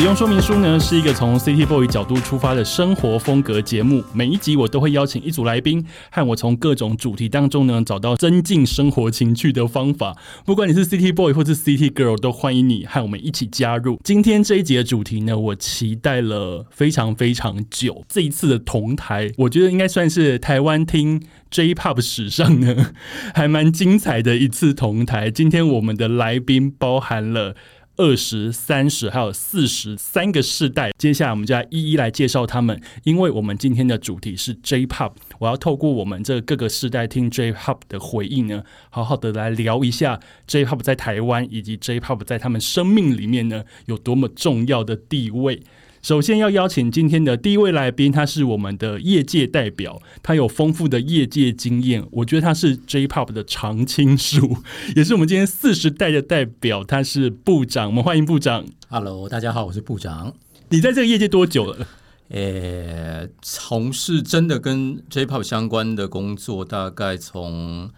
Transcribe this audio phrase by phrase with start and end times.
[0.00, 4.02] 使用说明书呢，是一个从 City Boy 角度出发的生活风格节目。
[4.14, 10.16] 每一集我都会邀请一组来宾，和我从各种主题当中呢，找到增进生活情趣的方法。
[10.46, 14.00] 不管你是 City Boy 或是 City Girl，都欢迎你和我们一起加入。
[14.02, 18.02] 今天这一集的主题呢，我期待了非常非常久。
[18.08, 22.92] 这一次的同台，我觉得应该算是台湾听 J-Pop 史上呢，
[23.34, 25.30] 还蛮精彩的一次同台。
[25.30, 27.54] 今天我们的来宾包含了。
[28.00, 32.80] 二十三十还有四十三个世代，接下来我们就要一一来介绍他们。
[33.04, 45.60] 因为我们今天的主题是 J-Pop，我要透过我们这各个世代听 J-Pop 的回应呢，好好的来聊一下 J-Pop 在台湾以及 J-Pop 在他们生命里面呢有多么重要的地位。
[46.02, 54.56] 首先要邀请今天的第一位来宾，他是我们的业界代表，他有丰富的业界经验，我觉得他是 J-Pop 的常青树，
[54.96, 58.64] 也是我们今天四十代的代表，他是部长，我们欢迎部长。
[58.88, 60.34] Hello，大家好，我是部长。
[60.70, 61.86] 你在这个业界多久了？
[62.28, 67.90] 呃，从事真的跟 J-pop 相关的工作，大概从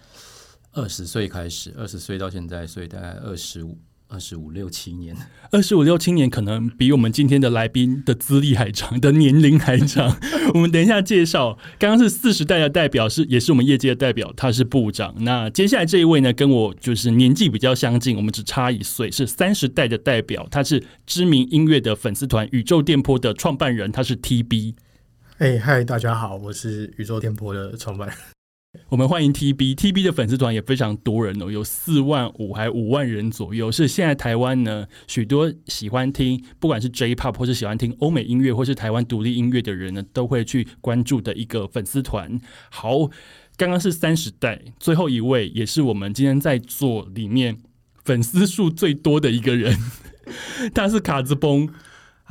[0.73, 3.79] 二十岁开始，二十岁到现在，所以大概二十五、
[4.13, 5.17] 二十五六七年。
[5.51, 10.17] 二十五六七年可能比我们今天的来宾的资历还长，的年龄还长。
[10.53, 15.15] 我们等一下介绍，刚刚是四十代的代表，是也是我们业界的代表，他是部长。
[15.21, 24.75] 那接下来这一位呢，跟我就是年纪比较相近，我们只差一岁，是三十代的代表，他是知名音乐的粉丝团宇宙电波的创办人，他是 TB。
[25.39, 28.17] 哎嗨，大家好，我是宇宙电波的创办人。
[28.89, 42.41] 我们欢迎 TB，TB 的粉丝团也非常多人哦，有四万五还五万人左右，是现在台湾呢许多喜欢听不管是 J-pop 或是喜欢听欧美音乐或是台湾独立音乐的人呢，都会去关注的一个粉丝团。
[42.71, 43.11] 好，
[43.59, 47.59] 刚刚是三十代，最后一位也是我们今天在座里面
[48.07, 49.77] 粉丝数最多的一个人，
[50.75, 51.69] 他是卡兹崩。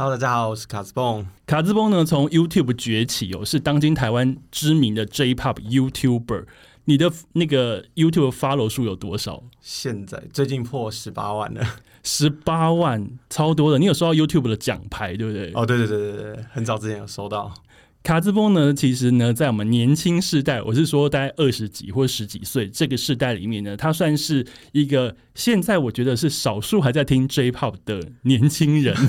[0.01, 1.23] Hello，大家好，我是卡斯蹦。
[1.45, 6.45] 卡兹蹦呢，从 YouTube 崛起哦，是当今台湾知名的 J-pop YouTuber。
[6.85, 9.43] 你的那个 YouTube follow 数有多少？
[9.59, 11.63] 现在最近破十八万了。
[12.01, 13.77] 十八万，超多的。
[13.77, 15.51] 你有收到 YouTube 的奖牌，对不对？
[15.53, 17.53] 哦，对对对对对，很早之前有收到。
[18.01, 28.95] 卡兹崩呢，其实呢，在我们年轻世代，我是说大概二十几或十几岁这个世代里面呢，他算是一个现在我觉得是少数还在听 J-pop 的年轻人。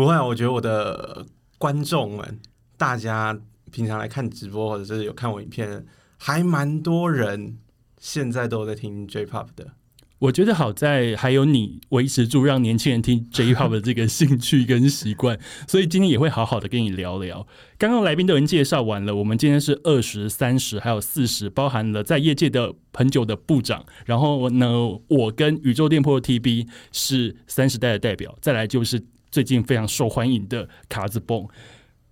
[0.00, 1.26] 不会，我觉得我的
[1.58, 2.40] 观众们，
[2.78, 3.38] 大家
[3.70, 5.84] 平常来看直播或者是有看我影片，
[6.16, 7.58] 还蛮多人
[7.98, 9.72] 现在都在听 J-pop 的。
[10.20, 17.46] 我觉得好在还有你维持住让年轻人听 J-pop 的这个兴趣跟习惯，所以今天也会好好的跟你聊聊。
[17.76, 24.66] 刚刚来宾都已经介绍完了，我们今天是二十三十还有四十，包含了在业界的很久的部长，然后呢，
[25.08, 31.46] 我跟宇宙店铺的 TB 是三十代的代表，再来就是最近非常受欢迎的卡子蹦。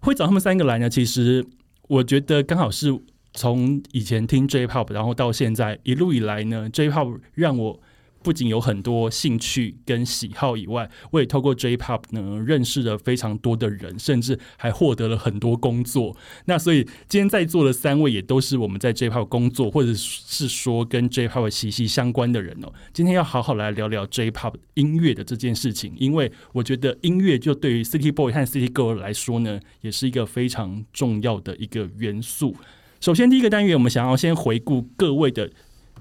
[0.00, 1.44] 会找他们三个来呢，其实
[1.88, 2.96] 我觉得刚好是
[3.34, 7.80] 从以前听 J-pop，然后到现在一路以来呢，J-pop 让我。
[8.22, 16.16] 不仅有很多兴趣跟喜好以外，我也透过 J-pop 呢认识了非常多的人，甚至还获得了很多工作。
[16.46, 22.72] 那所以今天在座的三位也都是我们在 J-pop 工作，或者是说跟 J-pop 息息相关的人哦。
[22.92, 32.56] 今天要好好来聊聊 J-pop 音乐的这件事情，因为我觉得音乐就对于 City Boy 和 City Girl 来说呢，也是一个非常重要的一个元素。
[33.00, 35.50] 首先，第一个单元我们想要先回顾各位的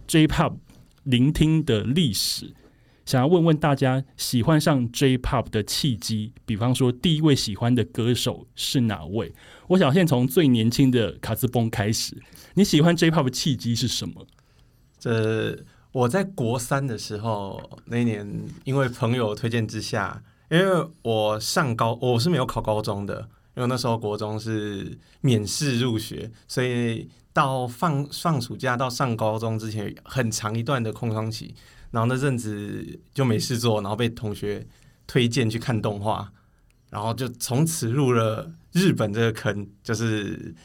[0.08, 0.54] J-pop。
[1.08, 2.54] 聆听的历史，
[3.06, 9.34] 想要问问大家喜欢上 J-pop 的契机，比方说第一位喜欢的歌手是哪位？
[9.70, 12.22] 我想先从最年轻的卡兹崩开始，
[12.56, 14.28] 你喜欢 J-pop 的契机是什么？
[15.00, 15.58] 这
[15.94, 18.30] 我在国三的时候，那一年
[18.66, 20.22] 因为朋友推荐之下，
[20.52, 27.08] 因为我上高我是没有考高中的，因为那时候国中是免试入学，所以。
[27.38, 31.54] 到放放暑假到上高中之前，很长一段的空窗期，
[31.92, 34.66] 然后那阵子就没事做，然后被同学
[35.06, 36.34] 推荐去看动画，
[36.90, 40.56] 然后就从此入了日本这个坑，就是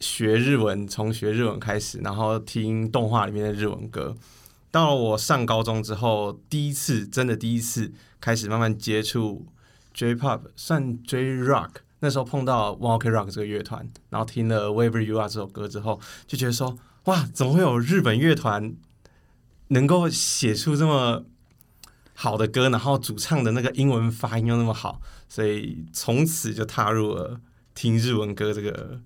[0.00, 4.16] 学日文，从学日文开始，然后听动画里面的日文歌。
[4.72, 9.46] 到了我上高中之后，第一次真的第一次开始慢慢接触
[9.92, 11.83] J-pop，算 J-rock。
[12.04, 18.74] 那时候碰到 One Ok Rock 这个乐团，然后听了 Wherever You Are 这首歌之后，就觉得说哇，怎么会有日本乐团
[19.68, 21.24] 能够写出这么
[22.12, 27.40] 好的歌，然后主唱的那个英文发音又那么好，所以从此就踏入了
[27.74, 29.00] 听日文歌这个。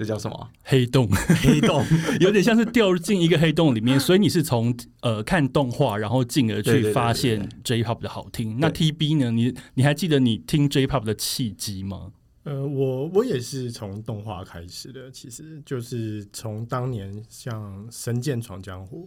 [0.00, 0.50] 这叫什么？
[0.64, 1.06] 黑洞，
[1.42, 1.84] 黑洞，
[2.20, 4.00] 有点像是掉进一个黑洞里面。
[4.00, 8.58] 所以你是从呃看动画，然后进而去发现 J-pop 的好听。
[8.58, 9.30] 那 T.B 呢？
[9.30, 12.12] 你你还记得你听 J-pop 的契机吗？
[12.44, 19.06] 呃，我我也是从动画开始的，其实就是从当年像《神剑闯江湖》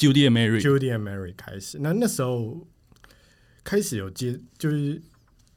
[0.00, 1.80] Judy and Mary，Judy and Mary 开始。
[1.80, 2.64] 那那时候
[3.64, 5.02] 开始有接，就是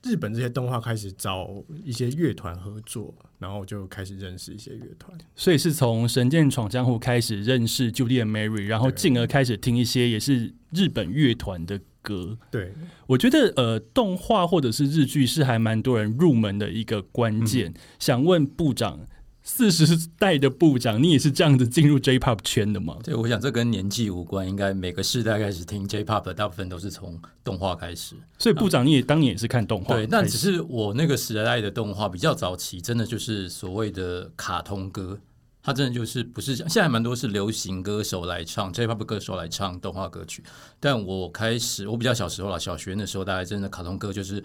[0.03, 3.13] 日本这些动画开始找一些乐团合作。
[3.42, 12.38] 然后就开始认识一些乐团，所以是从《神剑闯江湖》开始认识 Judy and Mary，然后进而开始听一些也是日本乐团的歌。
[12.51, 12.71] 对，
[13.07, 17.74] 我觉得呃，动画或者是日剧是还蛮多人入门的一个关键。
[17.97, 19.07] 想问部长。
[19.44, 22.98] 四十代的部长，你也是这样子进入 J-pop 圈的吗？
[23.04, 28.16] 对，我想这跟年纪无关，应该每个世代开始听 J-pop，大部分都是从动画开始。
[28.38, 35.20] 所以部长你也当年也是看动画，对，但只是我那个时代的动画比较早期，真的就是所谓的卡通歌，
[35.64, 40.44] 它真的就是不是现在蛮多是流行歌手来唱 J-pop 歌手来唱动画歌曲，
[40.80, 44.44] 但我开始我比较小时候了，小学那时候，大概真的卡通歌就是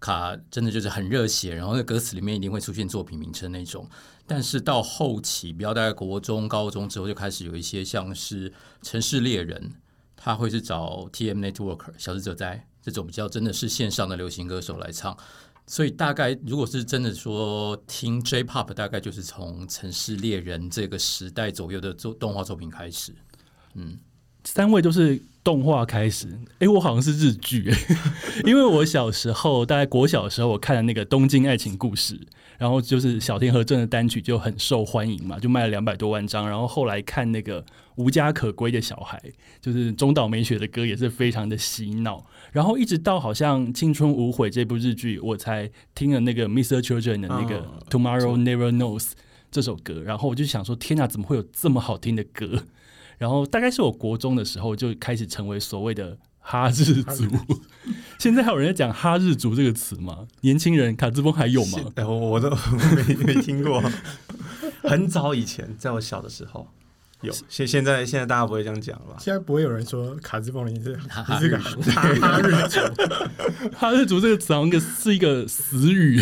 [0.00, 3.88] 卡，真的就是很热血，然后那歌词里面一定会出现作品名称那种。
[4.26, 8.50] 但是到后期，比较大概国中、高中之后，就开始有一些像是
[8.82, 9.60] 《城市猎人》，
[10.16, 11.44] 他会是找 T.M.
[11.44, 15.16] Network、小智者在这种比较真的是线上的流行歌手来唱。
[15.66, 23.14] 所以大概如果是真的说听 J-Pop，大概就是从《城市猎人》这个时代左右的作动画作品开始。
[23.74, 23.98] 嗯，
[24.44, 26.28] 三位都是动画开始。
[26.58, 27.72] 哎，我好像是日剧，
[28.44, 32.14] 因为我小时候大概国小的时候，我看了那个《东京爱情故事》。
[32.56, 36.48] 然后就是小天和正的单曲就很受欢迎嘛，就卖了两百多万张。
[36.48, 37.62] 然后后来看那个
[37.96, 39.20] 无家可归的小孩，
[39.60, 42.24] 就是中岛美雪的歌也是非常的洗脑。
[42.52, 46.80] 然后一直到好像青春无悔这部日剧，我才听了那个 Mr.
[46.80, 49.10] Children 的那个 Tomorrow Never Knows
[49.50, 50.00] 这首歌。
[50.02, 52.62] 然后我就想说，天哪，怎么会有这么好听的歌？
[53.24, 56.18] 然后大概是我国中的时候就开始成为所谓的。
[56.46, 57.24] 哈日族，
[58.20, 60.26] 现在还有人在讲哈日族这个词吗？
[60.42, 61.78] 年轻人卡兹风还有吗？
[61.96, 62.50] 哎，我我都
[63.08, 63.82] 没没听过。
[64.84, 66.68] 很早以前，在我小的时候
[67.22, 69.16] 有，现现在现在大家不会这样讲了吧。
[69.18, 70.90] 现在不会有人说卡兹风，你是
[71.30, 71.78] 你是个哈
[72.42, 72.78] 日族。
[73.74, 76.20] 哈日族这个词好像是一个死语，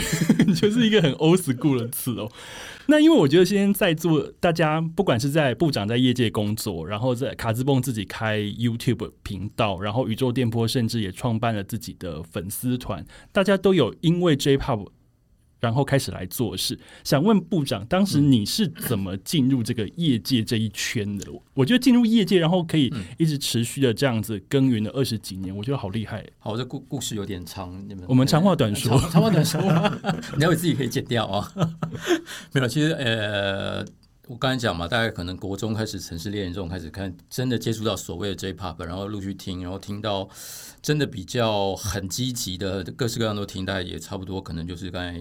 [0.54, 2.31] 就是一个很 old school 的词哦。
[2.87, 14.88] 那因为我觉得现在在座大家，不管是在部长在业界工作，然后在卡兹蹦自己开 YouTube 频道，然后宇宙电波甚至也创办了自己的粉丝团，大家都有因为 J-Pop。
[15.62, 21.31] 然后开始来做事，想问部长，当时你是怎么进入这个业界这一圈的？
[21.55, 26.26] 我觉得进入业界，然后可以一直持续的这样子耕耘了二十几年，我觉得好厉害。
[26.41, 29.61] 好，这故故事有点长，你们我们长话短说， 长话短说，
[30.37, 31.49] 你要为自己可以剪掉啊。
[32.53, 33.87] 没有，其实呃。
[34.32, 40.26] 我刚才讲嘛，大概可能国中开始《城市猎人》这种开始看，真的接触到所谓的 J-Pop，然后陆续听，然后听到
[40.81, 45.20] 真的比较很积极的，各式各样都听，大概也差不多，可能就是刚才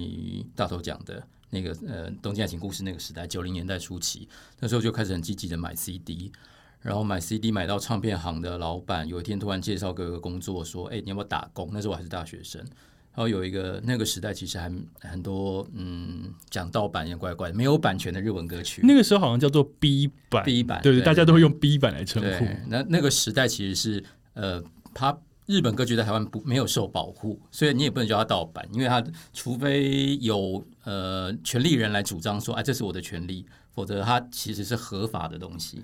[0.55, 4.29] 大头讲的那个呃《东京爱情故事》那个时代，九零年代初期，
[4.61, 6.31] 那时候就开始很积极的买 CD，
[6.79, 12.65] 然后买 CD 买到唱片行的老板有一天突然介绍给我个工作，说：“哎，你要不要打工？”那时候我还是大学生。
[13.13, 18.81] 然后有一个那个时代，其实还很多，嗯，讲盗版也怪怪的，没有版权的日文歌曲。
[18.85, 22.45] 那个时候好像叫做 B 版，B 版，对对，大家都会用 B 版来称呼。
[22.67, 24.03] 那那个时代其实是，
[24.33, 24.63] 呃，
[24.93, 29.03] 他日本歌曲在台湾不没有受保护，所以你也不能叫他盗版，因为他
[29.33, 35.83] 除非有呃权利人来主张说，哎，这是我的权利，否则它其实是合法的东西。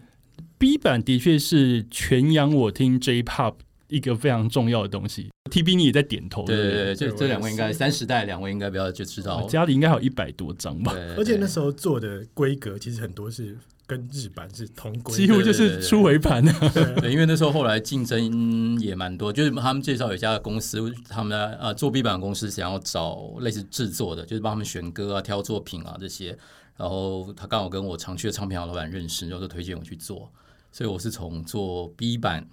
[0.57, 3.55] B 版的确是全洋我听 J-Pop。
[3.89, 6.45] 一个非常重要的东西，T B 你也在点头。
[6.45, 9.47] 对对对，这这两位应该三十代，两位应该比较就知道。
[9.47, 10.93] 家里应该有一百多张吧。
[11.17, 16.51] 而且那时候做的规格其实很多是跟日版是同规，几乎就是出回盘的。
[16.99, 26.37] 对，因为那时候后来竞争也蛮多，就是他们介绍有一家公司，他们的呃做 B 版公司想要找类似制作的，就是帮他们选歌啊、挑作品啊这些。
[26.75, 30.31] 然后他刚好跟我常去的唱片行老板认识，然后就推荐我去做。
[30.71, 32.47] 所以我是从做 B 版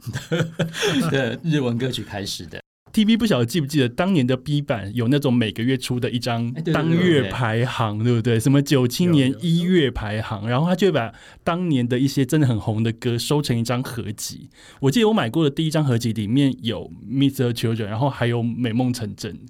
[1.11, 2.61] 的日文歌曲开始的。
[2.93, 8.39] T V 不晓得记不记得当年的 B 版有那种每个月出的一张当月排行，对不对？
[8.39, 14.49] 什么九七年一月排行，然后他就把当年的一些真的很红的歌收成一张合集。
[14.79, 17.53] 我记得我买过的第一张合集里面有 Mr.
[17.53, 19.41] Children，然后还有美梦成真，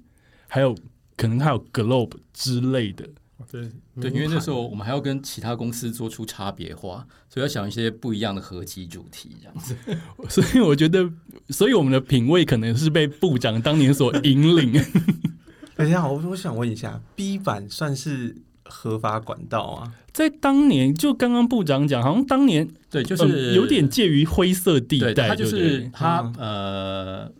[0.47, 0.75] 还有
[1.15, 3.07] 可能还有 Globe 之类的。
[3.51, 9.75] 对对，因为那时候我们还要跟其他公司做出差别化，所以要想一些不一样的合集主题这样子。
[10.29, 11.09] 所以我觉得，
[11.49, 14.81] 所以我们的品味可能是被部长当年所引领。
[15.75, 19.93] 等一下，我我想问一下，B 版算是合法管道啊？
[20.13, 27.31] 在当年，就刚刚部长讲，好像当年对，就呃是有点介于灰色地，带，它就是他嗯呃，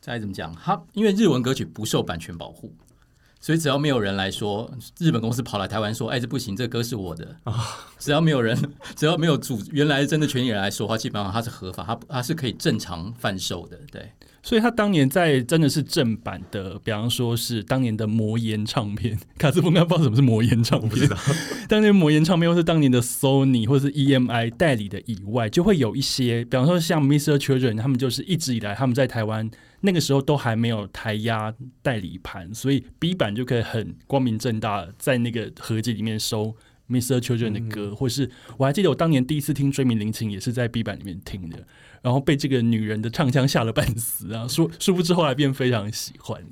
[0.00, 0.52] 再怎么讲？
[0.56, 2.74] 他因为日文歌曲不受版权保护，
[3.44, 7.52] 所以只要没有人来说，日本公司跑来台湾说：“哎，这不行，这歌是我的。”啊
[7.98, 8.58] 只要没有人，
[8.96, 13.78] 只要没有主原来真的权利人来说的话，基本上它是合法，它它是可以正常贩售的。
[13.92, 14.10] 对，
[14.42, 21.06] 所以他当年在真的是正版的，比方说是当年的魔岩唱片， 卡斯风应该不知道什么是魔岩唱片，
[21.68, 27.36] 当年魔岩唱片或是当年的 Sony 或者是 EMI 代理的以外，就会有一些，比方说像 Mr.
[27.36, 29.50] Children，他们就是一直以来他们在台湾
[29.86, 36.56] 那个时候都还没有台压代理盘，所以 B 版就可以很光明正大地在那个合集里面收
[36.88, 37.20] Mr.
[37.20, 41.66] Children 的歌，或是我还记得我当年第一次听追名林檎也是在 B 版里面听的，
[42.00, 44.48] 然后被这个女人的唱腔吓了半死啊！
[44.48, 46.42] 殊殊不知后来变非常喜欢，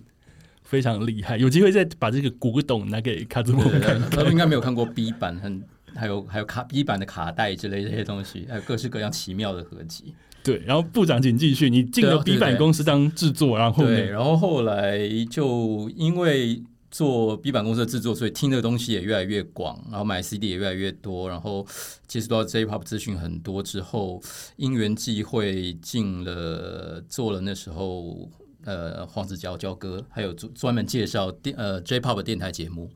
[0.63, 1.39] 非常厉害。
[1.39, 10.15] 有机会再把这个古董拿给卡兹莫看他们应该没有看过 B 版，很还有还有卡 B 版的卡带之类这些东西，还有各式各样奇妙的合集。
[10.45, 14.11] 对，然后部长请继续，你进了 B 版公司当制作，然后对，呢？
[14.11, 14.99] 然后后来
[15.31, 21.67] 就因为做 B 版公司的制作，所以听的东西也越来越广，然后买 CD 也越来越多，然后
[22.07, 24.21] 接触到 J-pop 资讯很多之后，
[24.57, 28.29] 因缘际会进了做了那时候
[28.65, 32.91] 呃黄子佼佼哥，还有专专门介绍电呃 J-pop 电台节目。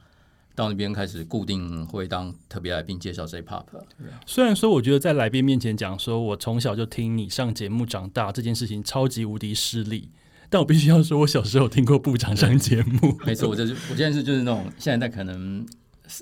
[0.57, 3.67] 到那边开始固定会当特别来宾介绍 J-pop，
[4.25, 10.09] 虽然说我觉得在来宾面前讲说我从小就听你上节目长大这件事情超级无敌失礼，
[10.49, 13.17] 但我必须要说，我小时候听过部长上节目。
[13.27, 15.67] 没错，我就是我现在是就是那种现在在可能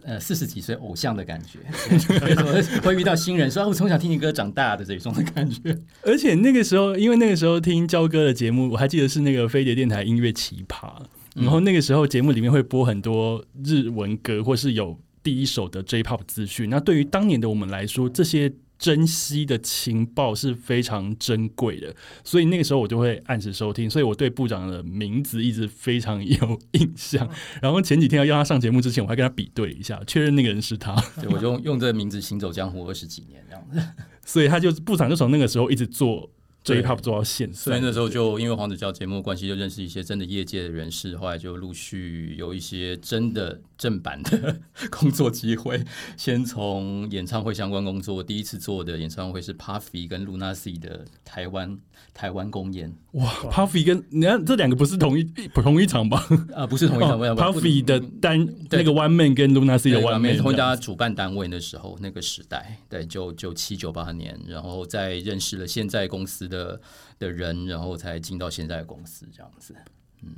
[0.03, 1.61] 呃四十几岁偶像的感觉，
[2.19, 5.79] 会会遇到新人说、啊、我从小听你歌长大的这种的感觉。
[6.03, 10.91] 而且那个时候，因为那个时候听焦哥的节目，我还记得是那个飞碟电台音乐奇葩，
[11.35, 16.71] 然后那个时候节目里面会播很多日文歌，或是有第一手的 J-pop 资讯。
[16.71, 27.27] 那对于当年的我们来说，这些珍惜的情报是非常珍贵的，所以那个时候我就会按时收听，所以我对部长的名字一直非常有印象。
[27.63, 33.81] 然后前几天要邀他上节目之前，我还跟他比对一下，确认那个人是他，对，我就用用这个名字行走江湖二十几年这样子。
[34.27, 36.29] 所以他就部长就从那个时候一直做
[36.65, 37.55] 对 J-pop 做到现在。
[37.57, 45.85] 所以那时候就因为黄子佼节目关系，就认识一些真的业界的人士，后来就陆续有一些真的正版的工作机会。
[46.17, 51.79] 先从演唱会相关工作，第一次做的演唱会是 Puffy 跟 Luna C 的台湾
[52.13, 56.27] 台湾公演，哇，Puffy 跟你看这两个不是同一同一场吧？
[56.55, 66.81] 啊，不是同一场，Puffy 的单那个 One Man 跟 Luna C 的 One Man 同一家主办单位的时候那个时代，对，就九七九八年，然后再认识了现在公司的
[67.19, 69.75] 的人，然后才进到现在的公司这样子。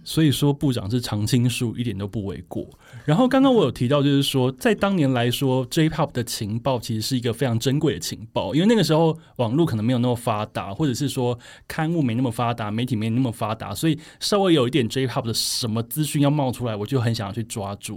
[0.02, 2.68] 所以说部长是常青树，一点都不为过。
[3.06, 17.96] 然后刚刚我有提到，就是说在当年来说，J-pop 的情报其实是一个非常珍贵的情报，因为那个时候网络可能没有那么发达，或者是说刊物没那么发达，媒体没那么发达，所以稍微有一点 J-pop 的什么资讯要冒出来，我就很想要去抓住。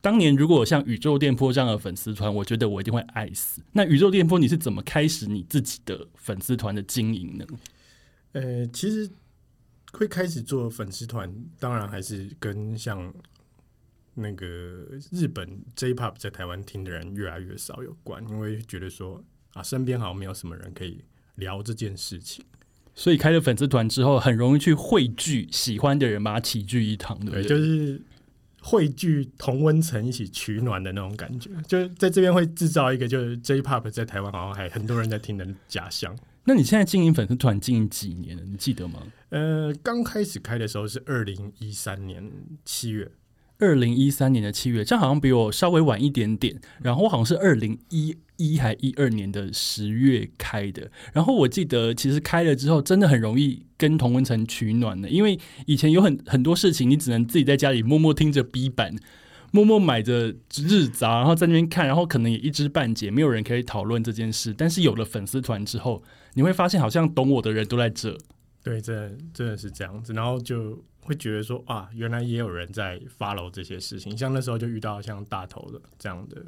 [0.00, 3.60] 当年如果像宇宙电波这样的粉丝团，我觉得我一定会爱死。
[3.72, 7.44] 那宇宙电波你是怎么开始你自己的粉丝团的经营呢？
[8.32, 9.10] 呃，其实
[9.92, 13.12] 会开始做粉丝团，当然还是跟像
[14.14, 14.46] 那个
[15.10, 21.04] 日本 J-pop 在台湾听的人越来越少有关，因为觉得说啊，身边好像没有什么人可以
[21.36, 22.44] 聊这件事情。
[22.94, 27.48] 所以开了粉丝团之后，很容易去汇聚喜欢的人，把它齐聚一堂，对不对，对？
[27.48, 28.00] 就是
[28.62, 36.16] 汇聚同温层一起取暖的那种感觉，就是在这边会制造一个就是 J-pop 在台湾好像还很多人在听的假象。
[36.44, 38.42] 那你现在经营粉丝团经营几年了？
[38.44, 39.02] 你记得吗？
[39.30, 42.30] 呃，刚开始开的时候是二零一三年
[42.64, 43.10] 七月，
[43.64, 46.60] 二零一三年的七月，这样好像比我稍微晚一点点。
[46.82, 50.90] 然后我好像是二零一一还一二年的十月开的。
[51.12, 58.94] 然后我记得，其实开了之后，真的很容易跟同温层取暖的，因为以前有很很多事情，你只能自己在家里默默听着 B 版。
[59.50, 64.52] 默默买着日杂，然后在那边看，然后可能也一知半解，没有人可以讨论这件事。
[64.52, 66.02] 但是有了粉丝团之后，
[66.32, 68.18] 你会发现好像懂我的人都在这。
[68.64, 76.42] 对，真的真的是这样子，然后就会觉得说啊，原来也有人在 follow 这些事情，像那时候就遇到像大头的这样的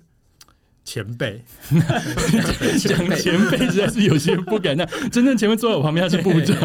[0.83, 1.45] 前辈，
[2.81, 4.75] 讲前辈实在是有些不敢。
[4.75, 6.57] 那真正前面坐在我旁边他是部长，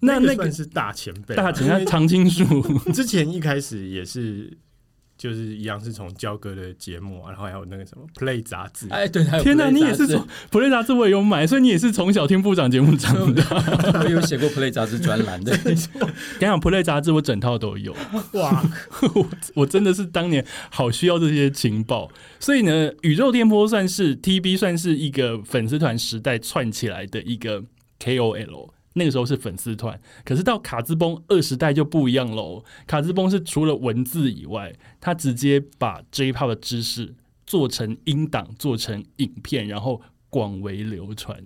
[0.00, 2.44] 那那个算是大前辈啊，大前他因为常青树，
[2.92, 4.54] 之前一开始也是
[5.18, 13.42] 就是一样是从焦哥的节目啊，然后还有那个什么 Play 杂志，哎，对，还有天哪，你也是从 Play 杂志我也有买，所以你也是从小听部长节目长大。
[14.04, 15.80] 我有写过 Play 杂志专栏的， 跟你
[16.40, 17.96] 讲普雷杂志我整套都有，
[18.32, 18.62] 哇，
[19.14, 19.26] 我
[19.62, 27.64] 我真的是当年好需要这些情报，所以呢，宇宙电波算是 TB 算是一个粉丝团时代串起来的一个
[27.98, 28.75] KOL。
[28.96, 32.64] 那个时候是粉丝团，可是到卡兹崩二时代就不一样喽。
[32.86, 37.14] 卡兹崩是除了文字以外，他直接把 J-Pop 的知识
[37.46, 40.00] 做成音档，做成影片，然后
[40.30, 41.44] 广为流传。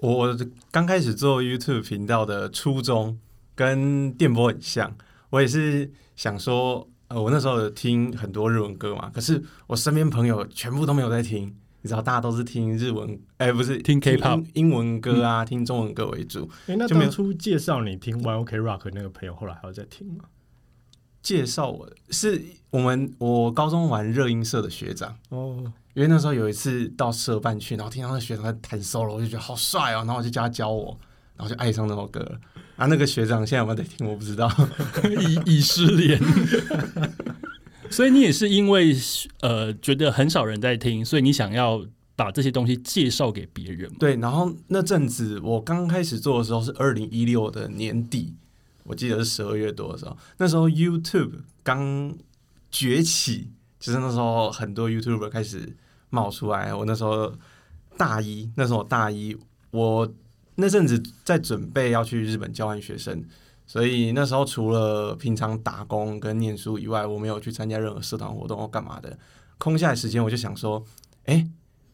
[0.00, 0.36] 我
[0.70, 3.18] 刚开始做 YouTube 频道的初衷
[3.54, 4.94] 跟电波很像，
[5.30, 16.48] 我也是想说，呃，我那时候听很多日文歌嘛，可是我身边朋友全部都没有在听，你知道，大家都是听日文，哎、不是听 K-pop 英英文歌啊，听中文歌为主。
[16.66, 20.24] 哎、那就没有当初介绍你听 One OK Rock 那个朋友，后来还有在听吗？
[21.20, 30.98] 介绍我是我们我高中玩热音社的学长，哦，因为那时候有一次到社办去，然后听到那学长在弹 solo，我就觉得好帅哦，然后我就叫他教我，
[31.36, 32.40] 然后就爱上那首歌了。
[32.76, 34.06] 啊，那个学长现在有没有在听？
[34.08, 34.50] 我不知道。
[35.46, 36.20] 已已失联。
[37.92, 38.96] 所以你也是因为
[39.40, 41.84] 呃觉得很少人在听，所以你想要
[42.16, 43.92] 把这些东西介绍给别人？
[43.98, 48.34] 对，然后那阵子我刚开始做的时候是二零一六的年底，
[48.84, 51.32] 我记得是十二月多的时候，那时候 YouTube
[51.62, 52.16] 刚
[52.70, 55.76] 崛起，就是那时候很多 YouTuber 开始
[56.10, 56.74] 冒出来。
[56.74, 57.32] 我那时候
[57.96, 59.36] 大一，那时候我大一，
[59.70, 60.12] 我
[60.54, 63.24] 那阵子在准备要去日本交换学生，
[63.72, 69.18] 所以那时候除了平常打工跟念书以外，我没有去参加任何社团活动或干嘛的。
[69.56, 70.84] 空下来时间，我就想说，
[71.24, 71.48] 哎、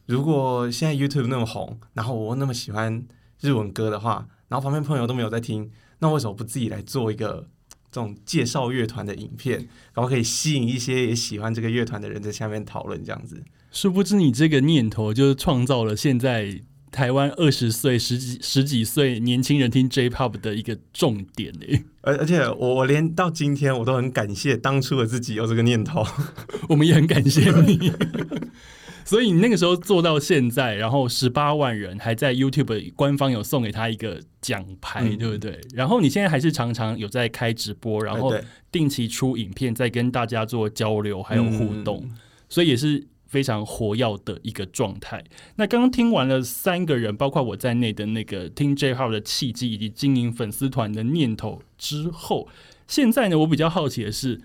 [0.05, 3.07] 如果现在 YouTube 那么红，然后我那么喜欢
[3.41, 5.71] 日文歌的话，然后旁边朋友都没有在听，
[6.01, 7.47] 那为什么不自己来做一个
[7.93, 13.41] 这种介绍乐团的影片，然后可以吸引一些也喜欢这个乐团的人在下面讨论这样子？
[13.71, 21.85] 殊不知你这个念头就是创造了现在台湾二十岁、十几十几岁年轻人听 J-Pop 的一个重点诶。
[22.03, 26.05] 而而且我我连到今天我都很感谢当初的自己有这个念头。
[26.69, 27.93] 我们也很感谢你。
[29.05, 35.59] 所以你那个时候做到现在，然后十八万人还在 YouTube 官方有送给他一个奖牌，嗯对不对？
[35.73, 38.35] 然后你现在还是常常有在开直播，然后
[38.71, 42.17] 定期出影片，在跟大家做交流还有互动，嗯
[42.51, 45.23] 所以也是非常活跃的一个状态。
[45.55, 52.49] 那刚刚听完了三个人，包括我在内的那个听 J 号的契机以及经营粉丝团的念头之后，
[52.89, 54.41] 现在呢，我比较好奇的是。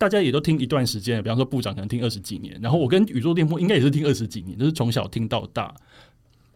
[0.00, 5.74] 大家也都听一段时间了，比方说部长可能听二十几年，然后我跟宇宙电波应该也是听二十几年，就是从小听到大。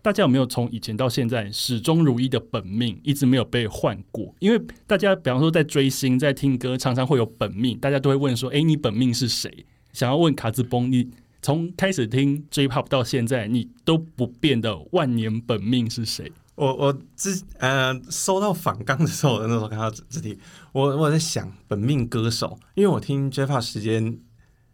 [0.00, 4.32] 大家有没有从以前到现在始终如一的本命，一直没有被换过？
[4.38, 11.08] 因为大家比方说在追星、在听歌，常常会有本命，大家都会问说：“诶，你本命是谁？”想要问卡兹崩，你
[11.42, 16.32] 从开始听 J-Pop 到现在，你都不变的万年本命是谁？
[16.54, 20.38] 我我之呃收到反纲的时候，我那时候看到这这题，
[20.70, 24.20] 我我在想本命歌手，因为我听 J-Pop 时间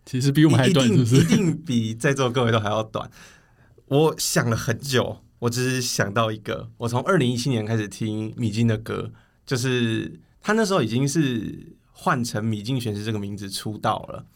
[0.05, 1.17] 其实比我们还短，是不是？
[1.17, 3.11] 一定比在座各位都还要短。
[3.87, 9.11] 我想了很久，我只是想到一个，我从二零一七年开始听米津的歌，
[9.47, 14.27] 就是他那时候已经是换成米津玄师这个名字出道了，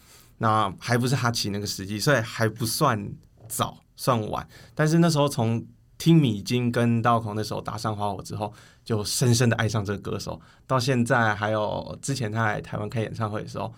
[0.42, 3.12] 那还不是哈奇那个时机，所以还不算
[3.48, 4.44] 早，算晚。
[4.74, 5.64] 但是那时候从
[5.96, 8.52] 听米津跟道孔那首《打上花火》之后，
[8.84, 13.72] 就深深的爱上这个歌手，到现在还有之前他来台湾开演唱会的时候，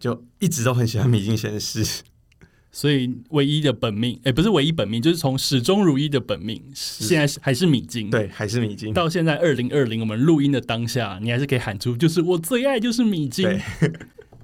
[0.00, 1.84] 就一直都很喜欢米津先师。
[2.70, 8.08] 所以唯一的本命，诶，不是唯一本命，就是从始终如一的本命，现在是还是米津。
[8.08, 8.94] 对，还是米津。
[8.94, 13.60] 到现在二零二零，我们录音的当下，你还是可以喊出，就是我最爱就是米津对。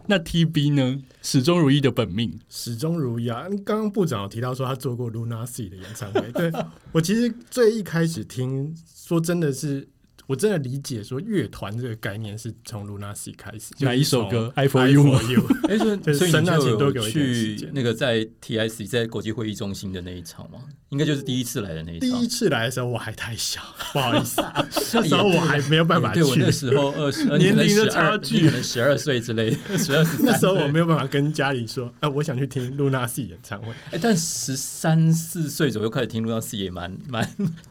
[0.09, 1.03] 那 TB 呢？
[1.23, 3.47] 始终如一的本命，始终如一啊！
[3.65, 6.51] 刚刚部长有提到说他做过 Luna C 的演唱会，对
[6.93, 9.87] 我其实最一开始听，说真的是，
[10.29, 13.73] 我真的理解说乐团这个概念是从 Luna C 开始。
[13.81, 15.79] 哪一首歌？I I for for you you 吗哎，
[16.13, 16.45] 所以 你
[16.79, 20.59] 就去那个在 TIC 在国际会议中心的那一场吗？
[20.91, 22.29] 应该就是第一次来的那一场第一。
[22.29, 23.61] 次来的时候我还太小，
[23.95, 24.43] 不好意思，
[24.93, 26.53] 那时候我还没有办法对我那去。
[26.53, 33.73] 时候二十 年龄的差距可能十二岁之类的，十二那时候我没有办法跟家里说，哎、我想去听露娜 C 演唱会。
[33.93, 37.27] 哎，但十三四岁左右开始听录到 C 也蛮蛮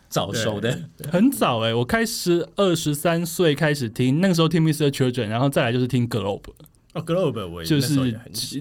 [0.09, 0.89] 早熟的。
[1.11, 4.89] 很早欸，我开始二十三岁开始听，那个时候听 Mr.
[4.89, 6.43] Children，然后再来就是听 Globe，
[6.93, 7.95] 哦，Globe 我也就是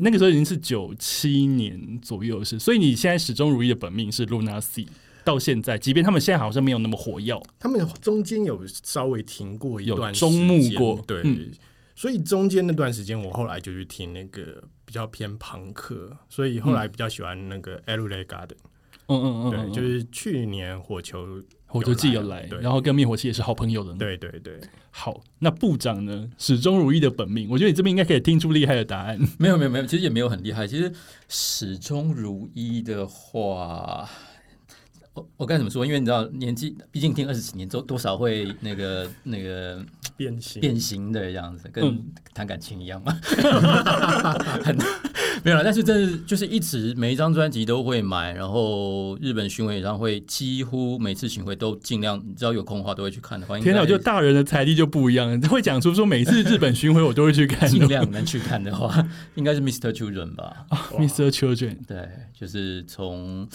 [0.00, 4.86] 那个时候已经是九七年左右的事，所以你现在始终如一的本命是 Luna C，
[5.24, 11.50] 到现在，即便他们现在好像没有那么火药，他们中间有稍微停过一有段中目时间过对，嗯
[11.94, 18.56] 所以中间那段时间我后来就去听那个比较偏朋克，所以后来比较喜欢那个 l a Garden。
[19.08, 21.26] 嗯嗯嗯，对，嗯就是去年火球，
[21.66, 24.58] 火球季有来，对然后跟灭火器也是好朋友的。，对对对，
[24.90, 26.28] 好，那部长呢？
[26.38, 29.18] 始终如一的本命，我觉得你这边应该可以听出厉害的答案。
[29.38, 30.66] 没有没有没有，其实也没有很厉害。
[30.66, 30.92] 其实
[31.28, 34.08] 始终如一的话，
[35.14, 35.86] 我我该怎么说？
[35.86, 39.84] 因为你知道年纪，毕竟听二十几年，多多少会那个那个
[40.16, 43.12] 变形变形的样子，跟嗯谈感情一样嘛。
[44.64, 44.76] 很
[45.44, 53.58] 没有了，但是真是就是一直每一张专辑都会买，然后日本巡回演唱会几乎每次巡回都尽量，只要有空的话都会去看的话。
[53.60, 57.86] 天哪，我觉得大人的财力就不一样，会讲出说每次日本巡回我都会去看尽的。
[57.86, 59.92] 量能去看的话， 应该是 Mr.
[59.92, 60.66] Children 吧。
[60.98, 61.30] Mr.
[61.30, 63.46] Children，对，就是从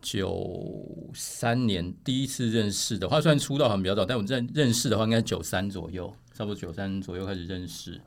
[0.00, 8.00] 九三年第一次认识的话，虽然出道好像比较早，但我认认识的话，应该九三左右，差不多九三左右开始认识。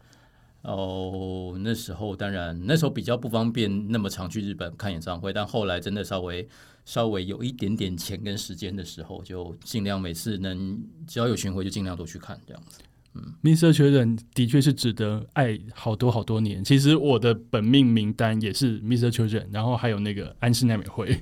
[0.63, 6.47] 哦，那时候当然那时候比较不方便那么常去日本看演唱会，但后来真的稍微
[6.85, 12.79] 稍微有一点点钱跟时间的时候，就尽量每次能只要有巡回就尽量都去看这样子。
[13.13, 13.73] 嗯 Mr.
[13.73, 16.63] Children 的确是值得爱好多好多年。
[16.63, 19.11] 其实我的本命名单也是 Mr.
[19.11, 21.21] Children，然后还有那个安室奈美惠。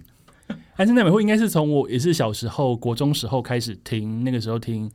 [0.80, 4.90] 安室奈美惠应该是从我也是小时候国中时候开始听，那个时候听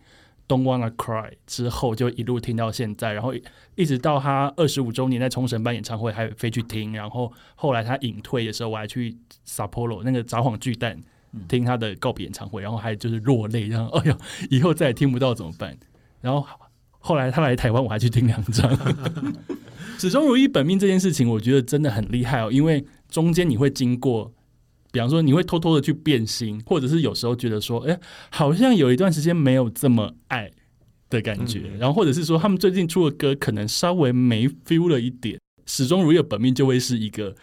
[0.48, 3.34] Don't Wanna Cry 之后，就一路听到现在，然后
[3.74, 9.14] 一直到他二十五周年在冲绳办演唱会，还飞去听，然后后来他隐退的时候，我还去
[9.46, 10.98] Sapporo 那个札幌巨蛋
[11.46, 14.16] 听他的告别演唱会，然后还就是落泪，然后 哎呦，
[14.48, 15.76] 以后再也听不到怎么办？
[16.22, 16.46] 然后
[16.98, 18.74] 后来他来台湾，我还去听两张。
[20.00, 24.32] 始终如一本命这件事情，我觉得真的很厉害哦，因为中间你会经过，
[24.94, 27.98] 比方说你会偷偷的去变心，或者是有时候觉得说，哎，
[28.30, 30.48] 好像有一段时间没有这么爱
[31.10, 35.36] 的感觉，然后或者是说他们最近出的歌可能稍微没 feel 了一点。
[35.66, 37.34] 始终如一的本命就会是一个，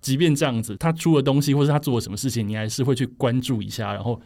[0.00, 4.22] 即便这样子，他出的东西或是他做了什么事情，你还是会去关注一下，然后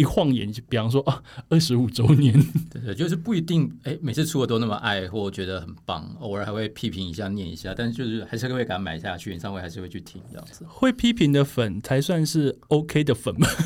[0.00, 2.32] 一晃眼，比方说啊，二十五周年，
[2.72, 10.64] 对对，就是不一定哎，每次出的都那么爱或觉得很棒，偶尔还会批评一下、念一下，但是就是还是会给他买下去，演唱会还是会去听这样子。
[10.66, 13.46] 会批评的粉才算是 OK 的粉吗？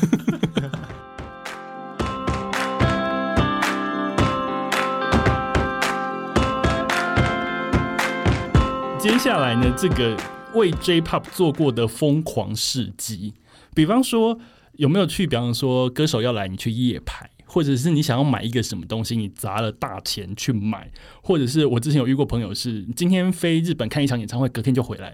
[8.99, 10.17] 接下来呢，这个
[10.53, 13.35] 为 J-Pop 做过的疯狂事迹，
[13.73, 14.37] 比方说
[14.77, 25.13] 有没有去，比方说歌手要来，你去夜排，或者是你想要买一个什么东西，你砸了大钱去买，或者是我之前有遇过朋友是今天飞日本看一场演唱会，隔天就回来，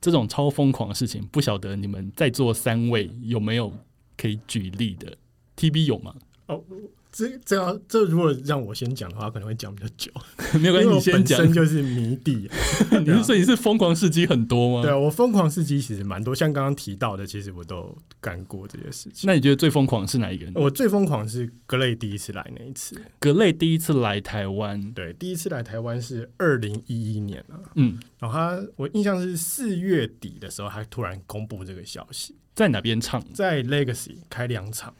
[0.00, 3.72] 这种超疯狂的事情，不晓得你们在座三位有没有
[4.16, 5.16] 可以举例的
[5.56, 6.14] ？TB 有吗？
[6.46, 6.62] 哦，
[7.16, 10.10] 这这样这如果让我先讲的话，可能会讲比较久，
[10.58, 11.38] 没有关系，你先讲。
[11.40, 12.50] 身就是迷弟。
[12.90, 14.82] 你是说你是疯狂事迹很多吗？
[14.82, 19.28] 对啊，我疯狂事迹其实蛮多，像刚刚提到的，其实我都有干过这些事情。
[19.28, 20.50] 那你觉得最疯狂是哪一个？
[20.60, 33.22] 我最疯狂是格雷第一次来那一次，格雷第一次来台湾，对，第一次来台湾是二零一一年啊，嗯，然后他我印象是四月底的时候，他突然公布这个消息，在哪边唱？
[33.32, 34.92] 在 Legacy 开两场，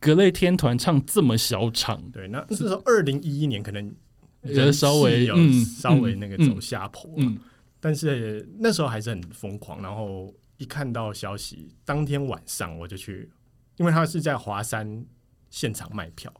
[0.00, 3.94] 格雷天团唱这么小场，对，那那时候二零一一年可能
[4.42, 7.38] 人稍微有嗯稍微那个嗯走下坡，嗯，
[7.80, 9.82] 但是那时候还是很疯狂。
[9.82, 13.28] 然后一看到消息，当天晚上我就去，
[13.76, 15.04] 因为他是在华山
[15.50, 16.32] 现场卖票，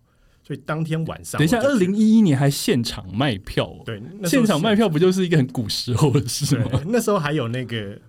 [0.43, 6.83] 所以当天晚上等一下，二零一一年还现场卖票哦，对现场卖票不就是一个很古时候的事吗？
[6.87, 8.01] 那时候还有那个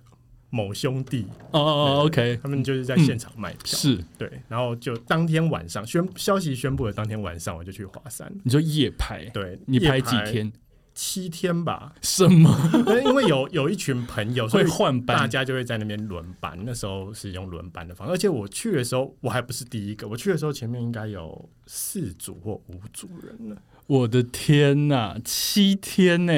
[0.50, 10.52] 某兄弟，哦哦哦，OK，他们就是在现场卖票，是对，然后就当天晚上宣消息宣布的当天晚上，我就去华山，你说夜排，对你拍几天？
[10.92, 12.54] 七天吧，什么
[13.06, 15.16] 因为有有一群朋友，所 会以换班？
[15.16, 16.58] 大家就会在那边轮班。
[16.66, 23.56] 那时候是用轮班的方式，而且我去的时候，我还不是第一个，我去的时候前面应该有四组或五组人了。
[23.90, 26.32] 我的天呐，七天呢！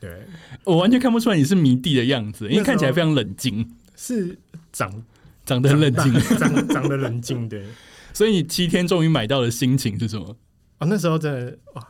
[0.00, 0.26] 对，
[0.64, 4.36] 我完全看不出来你是迷弟的样子，因为看起来非常冷静，是
[4.72, 5.04] 长
[5.44, 6.12] 长得很冷静。
[6.36, 7.62] 长长得冷静的。
[8.12, 10.36] 所以你七天终于买到的心情是什么？
[10.78, 11.88] 哦，那时候真的哇，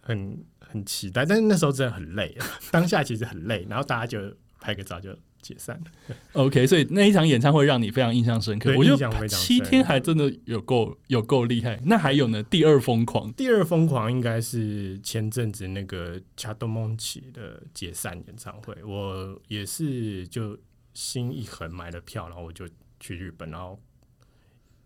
[0.00, 4.18] 很很期待，但是那时候真的很累啊，当下其实很累，然后大家就
[4.58, 6.16] 拍个照就解散了。
[6.32, 8.70] OK，所以那一场演唱会让你非常印象深刻。
[8.70, 11.78] 我觉对印象得非常深七天还真的有够有够厉害。
[11.84, 12.42] 那还有呢？
[12.44, 20.58] 第二疯狂，第二疯狂应该是前阵子那个卡多蒙奇的解散演唱会，我也是就
[20.94, 22.68] 心一横买了票，然后我就
[23.00, 23.78] 去日本，然后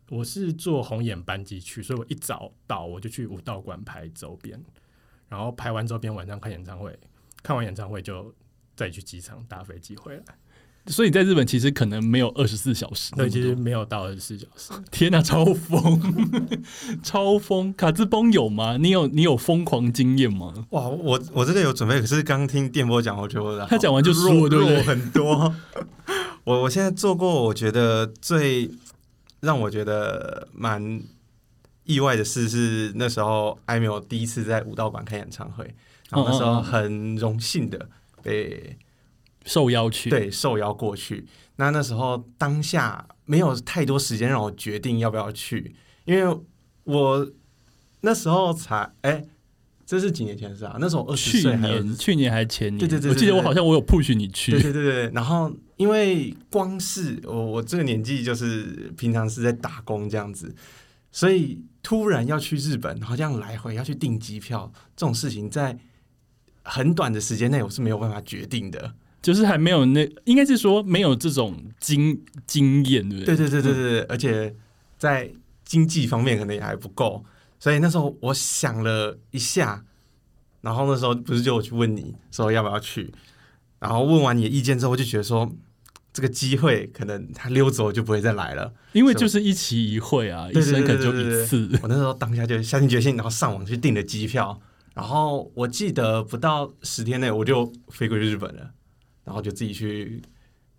[0.09, 4.59] 我是坐红眼班机去，所以我一早到我就去武道馆拍周边，
[5.29, 6.99] 然后拍完周边晚上看演唱会，
[7.43, 8.35] 看完演唱会就
[8.77, 10.23] 再去机场搭飞机回来。
[10.89, 14.73] 所以你在日本其实可能没有二十四小时那对，其实没有到二十四小时。
[14.91, 16.01] 天哪、超疯，
[17.03, 17.73] 超疯！
[17.75, 18.77] 卡兹崩有吗？
[18.77, 20.55] 你有你有疯狂经验吗？
[20.71, 25.55] 哇，我我这个有准备，可是刚听电波讲，我觉得他讲完就输了弱对不对弱很多。
[26.45, 28.71] 我我现在做过，我觉得最
[29.41, 31.03] 让我觉得蛮
[31.85, 35.65] 意外的事是，那时候艾米尔第一次在武道馆开演唱会，
[36.11, 37.89] 然后那时候很荣幸的
[38.23, 38.77] 被
[39.47, 41.27] 受邀去，，对受邀过去。
[41.57, 46.39] 那那时候当下没有太多时间让我决定要不要去，因为
[46.85, 47.27] 我
[48.03, 49.25] 那时候才哎、
[49.87, 50.77] 这是几年前的事啊？
[50.79, 52.79] 那时候我二十去岁还有年去年还是前年？
[52.79, 60.55] 对对对对我记得我好像我有 push 你去，对对对对，然后因为光是我我这个年纪，就是平常是在打工这样子，
[61.11, 65.79] 所以突然要去日本，然后这样来回要去订机票，这种事情在
[66.63, 68.95] 很短的时间内我是没有办法决定的。
[69.27, 73.37] 就是还没有那，应该是说没有这种经经验，对不对？
[73.37, 74.55] 对对对对而且
[74.97, 75.29] 在
[75.65, 77.25] 经济方面可能也还不够，
[77.59, 79.85] 所以那时候我想了一下，
[80.61, 83.13] 然后那时候不是就我去问你说要不要去，
[83.81, 85.51] 然后问完你的意见之后，我就觉得说
[86.13, 88.73] 这个机会可能他溜走就不会再来了。
[88.93, 91.69] 因为就是一期一会啊，一生可能就一次。
[91.83, 94.57] 我那时候当下就下定决心，然后上网去订了机票，
[94.95, 98.71] 然后我记得不到十天内我就飞过去日本了，
[99.27, 100.23] 然后就自己去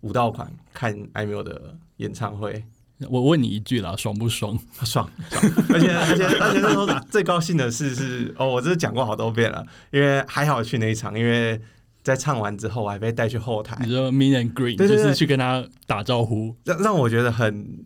[0.00, 2.64] 武道馆看艾米尔的演唱会。
[3.08, 4.58] 我问你一句啦，爽不爽？
[4.82, 11.60] 爽爽，而且而且而且那时候最高兴的事是哦，我这讲过好多遍了，因为还好去那一场，因为
[12.02, 17.84] 在唱完之后我还被带去后台你，说 Mean and Green 对对对就是去跟他打招呼，让让我觉得很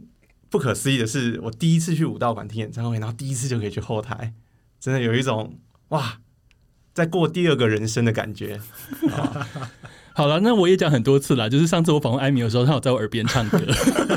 [0.48, 4.32] 不可思议的是，我第一次去武道馆听演唱会，然后第一次就可以去后台，
[4.80, 6.20] 真的有一种哇，
[6.94, 8.58] 在过第二个人生的感觉。
[9.10, 9.46] 啊
[10.14, 13.58] 好了，那我也讲很多次了，就是上次我访问艾米的时候，他有在我耳边唱歌，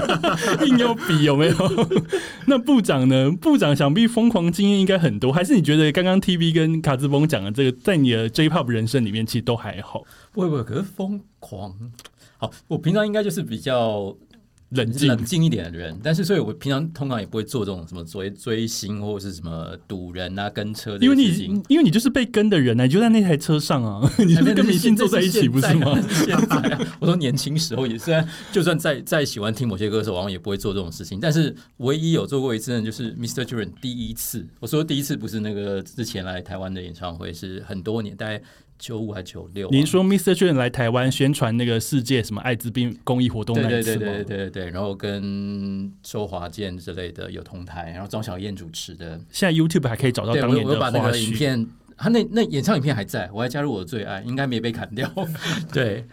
[0.65, 1.55] 硬要比有没有？
[2.47, 3.31] 那部长呢？
[3.31, 11.73] 部长想必疯狂经验应该很多，还是你觉得刚刚 TV 跟卡兹翁讲的这个，在你的 J-pop 人生里面其实都还好，不会不会，可是疯狂。
[12.37, 14.13] 好，我平常应该就是比较
[14.75, 21.25] 冷静冷静一点的人，但是所以我平常通常也不会做这种什么所谓追星或者是什么堵人啊、跟车这因为你。
[21.67, 25.93] 因为你就是被跟的人啊，你就在那台车上啊， 你就是跟明星坐在一起，不是吗？
[25.95, 31.19] 那是现在啊， 我说年轻时候也虽然就算再再喜欢听某些歌手，往往也不会做这种事情。
[31.19, 33.43] 但是唯一有做过一次呢，就是 Mr.
[33.43, 34.45] Jordan 第一次。
[34.59, 38.41] 我说第一次不是那个之前来台湾的演唱会，是很多年，大概
[38.77, 39.69] 九五还九六、啊。
[39.71, 40.33] 你说 Mr.
[40.33, 44.11] Jun 来台湾宣传那个世界什么艾滋病公益活动对对对那一次吗？
[44.11, 49.19] 对对对对，然后跟周华健之类的有同台，然后张小燕主持的。
[49.31, 51.37] 现在 YouTube 还可以找到对，当年的我把那花个影絮。
[51.37, 55.09] 片，他那那演唱影片还在，我还加入我的最爱，应该没被砍掉。
[55.71, 56.05] 对，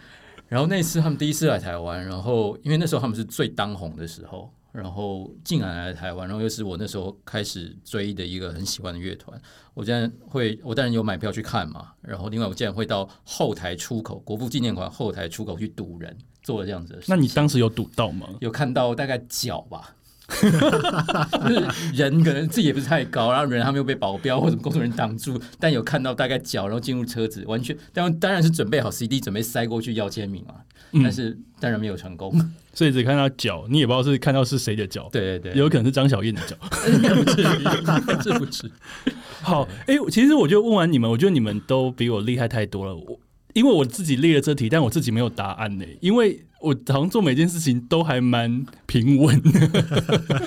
[0.47, 9.39] 然后那次他们第一次来台湾，然后因为那时候他们是最当红的时候，然后竟然来台湾，然后又是我那时候开始追的一个很喜欢的乐团，
[9.75, 17.05] 我竟然会，我当然有买票去看嘛，然后另外我竟然会到后台出口国父纪念馆后台出口去堵人，做了这样子的事。
[17.07, 18.27] 那你当时有堵到吗？
[18.41, 19.95] 有看到大概脚吧。
[20.33, 32.33] 就是人可能自己也不是太高，然后人他们又被保镖或者工作人员挡住，但有看到大概脚，然后进入车子，完全当然当然是准备好 CD 准备塞过去要签名嘛，嗯但是当然没有成功。
[32.75, 36.55] 所以只看到脚，你也不知道是看到是谁的脚，对对对，有可能是张小燕的脚。
[36.71, 38.71] 不至于，应该是不至于。
[39.43, 42.95] 好，哎、其实我觉得问完你们，我觉得你们都比我厉害太多了。
[42.95, 43.19] 我
[43.53, 50.41] 因为我自己列了这题，但我自己没有答案呢、因为我好像做每件事情都还蛮平稳的，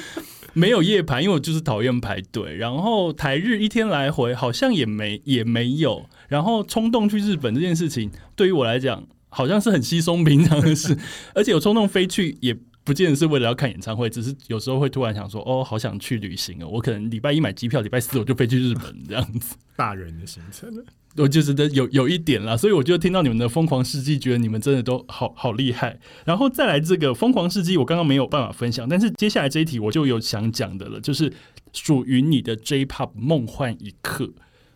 [0.53, 2.57] 没有夜排，因为我就是讨厌排队。
[2.57, 9.07] 然后台日一天来回好像也没也没有，然后冲动去日本这件事情，对于我来讲
[9.37, 10.97] 好像是很稀松平常的事，
[11.35, 12.57] 而且有冲动飞去也。
[12.87, 16.69] 不见得是为了要看演唱会，只是有时候会突然想说，哦，好想去旅行哦。
[16.69, 19.57] 我可能礼拜一买机票，礼拜四我就飞去日本这样子。
[19.75, 20.85] 大人的行程了。
[21.17, 25.99] 我就觉得有有一点啦，所以我就听到你们的疯狂事迹，觉得你们真的都好好厉害。
[26.25, 31.33] 然后再来这个疯狂事迹，我刚刚没有办法分享，但是接下来这一题我就有想讲的了，就是
[31.73, 34.33] 属于你的 J-pop 梦幻一刻。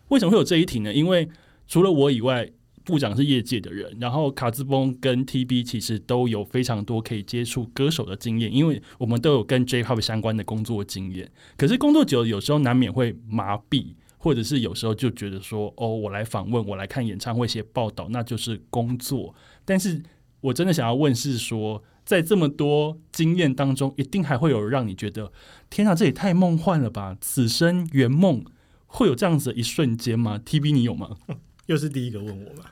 [0.08, 0.92] 为什么会有这一题呢？
[0.92, 1.28] 因为
[1.68, 2.50] 除了我以外，
[2.90, 11.30] 部长是业界的人，然后卡兹崩跟 TB 其实都有非常多可以接触歌手的经验，因为我们都有跟 J-pop 相关的工作经验。
[11.56, 13.94] 可是工作久，有时候难免会麻痹。
[14.22, 19.34] 或者是有时候就觉得说，哦，我来访问，我来看演唱会、写报道，那就是工作。
[19.64, 20.02] 但是
[20.42, 25.32] 我真的想要问是说，在这么多经验当中，一定还会有让你觉得，
[25.70, 27.16] 天啊，这也太梦幻了吧！
[27.18, 28.44] 此生圆梦，
[28.86, 31.16] 会有这样子的一瞬间吗？T B 你有吗？
[31.64, 32.66] 又是第一个问我嘛？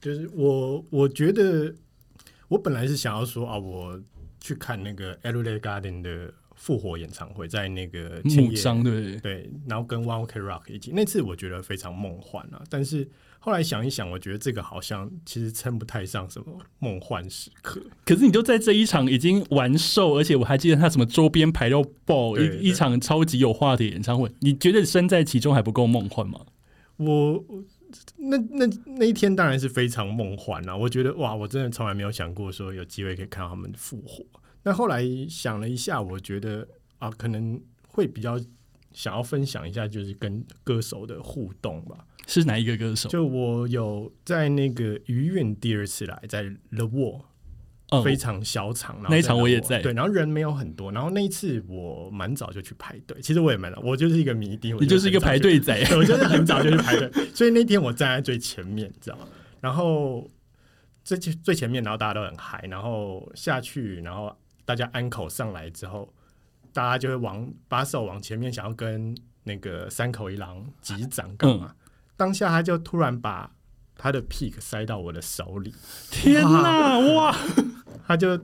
[0.00, 1.74] 就是我我觉得
[2.48, 4.00] 我本来是想要说啊，我
[4.40, 9.16] 去看那个 LA Garden 的复活演唱会，在那个木商对不对？
[9.20, 12.62] 对，然后跟 One Ok Rock 一起，那次我觉得非常梦幻啊。
[12.68, 13.08] 但是
[13.38, 16.46] 后来想一想，我觉得这个好像其实称不太上什么
[16.78, 17.80] 梦幻时刻。
[18.04, 26.40] 可是你就在这一场已经完售，而且我还记得他什么周边排到爆，一一场超级有话题的演唱会，你觉得身在其中还不够梦幻吗？
[26.96, 27.62] 我我
[28.16, 30.76] 那那那一天当然是非常梦幻啊！
[30.76, 34.24] 我觉得哇，我真的从来没有想过说有机会可以看到他们复活。
[34.62, 36.66] 那后来想了一下，我觉得
[36.98, 38.38] 啊，可能会比较
[38.92, 42.04] 想要分享一下，就是跟歌手的互动吧。
[42.26, 43.08] 是哪一个歌手？
[43.08, 47.22] 就我有在那个余韵第二次来，在 The Wall。
[47.90, 55.74] 嗯非常小场，然后那一场我也在对，然后人没有很多，然后那一次我蛮早就去排队，其实我也蛮早，我就是一个迷弟，我你就是一个排队仔。
[55.96, 59.26] 我就是很早就去排队，所以那天我站在最前面，知道吗？
[59.60, 60.30] 然后
[61.02, 66.12] 最最前面，然后大家都很嗨，然后下去，然后大家安口上来之后，
[66.74, 71.74] 大家就会往把手往前面，想要跟那个三口一郎击掌干嘛？
[72.18, 73.50] 当下他就突然把
[73.98, 75.74] 他的 pick 塞到我的手里，
[76.10, 77.36] 天哪，哇！
[78.06, 78.40] 他就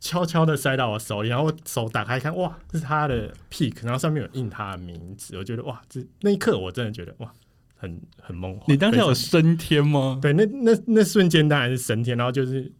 [0.00, 7.32] 悄悄的塞到我手里，然后我手打开看，哇，这是他的 pick，然后上面有印他的名字，我觉得哇，这那一刻我真的觉得哇，
[7.76, 8.64] 很很梦幻。
[8.68, 10.18] 你当时有升天吗？
[10.20, 12.70] 对那那那瞬间当然是升天，然后就是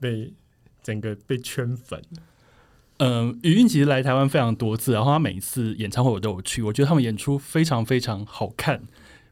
[0.00, 0.32] 被
[0.82, 2.02] 整个被圈粉。
[2.98, 8.80] 嗯，余韵其实来台湾非常多次，然后他每一次演唱会我都有去，我觉得他们演出非常非常好看，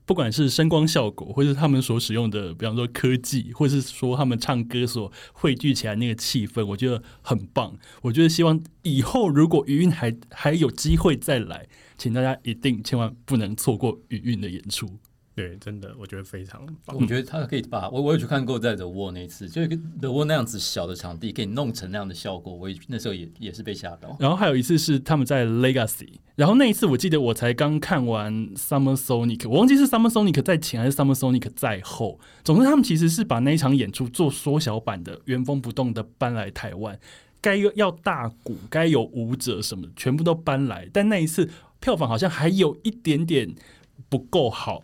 [0.05, 7.77] 不管是声光效果，或是他们所使用的，比方说科技，或是说他们唱歌所汇聚起来那个气氛，我觉得很棒。
[8.03, 14.99] 我觉得希望以后如果余韵还还有机会再来，请大家一定千万不能错过余韵的演出。
[15.35, 16.95] 对，真的我觉得非常棒。
[16.95, 19.69] 我觉得他可以把我我有去看过在 The War 那一次，就是
[19.99, 24.15] 德沃那样子小的场地，给你弄成那样的效果，我也那时候也也是被吓到。
[24.21, 32.21] 然后还有一次是他们在 Legacy，然后那一次我记得我才刚看完 Summer Sonic，我忘记是 Summer Sonic 在前还是 Summer Sonic 在后。
[32.45, 36.99] 总之他们其实是把那一场演出做缩小版的，原封不动的搬来台湾，
[37.41, 40.87] 该要大鼓，该有舞者什么，全部都搬来。
[40.93, 41.49] 但那一次
[41.81, 43.55] 票房好像还有一点点
[44.11, 44.83] 不够好，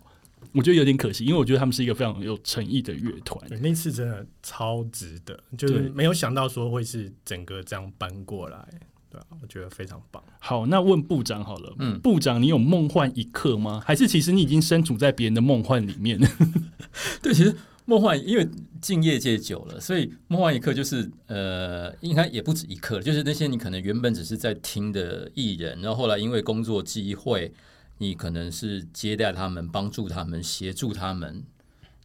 [0.53, 3.39] 我觉得有点可惜，因为我觉得他们是一个非常有诚意的乐团。
[3.61, 8.67] 那次真的超值得，就是没有想到说会是整个这样搬过来，
[9.09, 10.23] 对啊，我觉得非常棒。
[10.39, 13.81] 好，那问部长好了，嗯部长，你有梦幻一刻吗？
[13.85, 16.19] 还是其实你已经身处在别人的梦幻里面？
[17.21, 18.47] 对，其实梦幻因为
[18.81, 27.51] 进业界久了，所以梦幻一刻就是呃，应该也不止一刻，就是那些你可能原本只是在听的艺人，然后后来因为工作机会，
[27.99, 31.43] 你可能是接待他们、帮助他们、协助他们，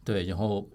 [0.03, 0.69] 对，然后。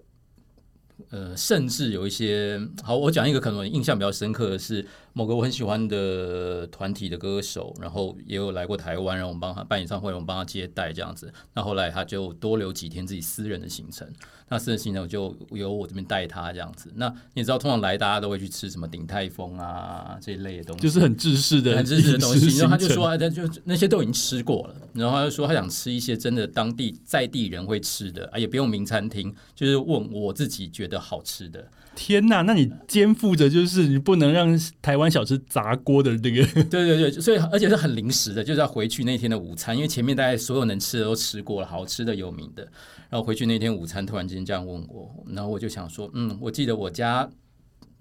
[1.09, 11.31] 呃，甚至有一些好，我讲一个可能印象比较深刻的是某个我很喜欢的团体的歌手，然后也有来过台湾，然后我们帮他办演唱会，我们帮他接待这样子。
[11.53, 14.07] 那后来他就多留几天自己私人的行程，
[14.47, 16.91] 那私人行程我就由我这边带他这样子。
[16.95, 22.57] 那你知道，通常来大家都会去吃什么鼎泰丰啊这一类的东西，就是很制式的、很知识的东西。
[22.59, 31.67] 然后他就说，他就那些都已经吃过了，然后他就说他想吃一些真的当地在地人会吃的，啊，也不用名餐厅，就是问我自己觉得好吃的。
[32.03, 42.63] 天呐，那你肩负着就是你不能让台湾小吃砸锅的那个， 对对对，所以而且是很临时的，就是要回去那天的午餐，因为前面大概所有能吃的都吃过了，好吃的、有名的，
[43.07, 47.29] 然后回去那天午餐突然之间这样问我，然后我就想说，嗯，我记得我家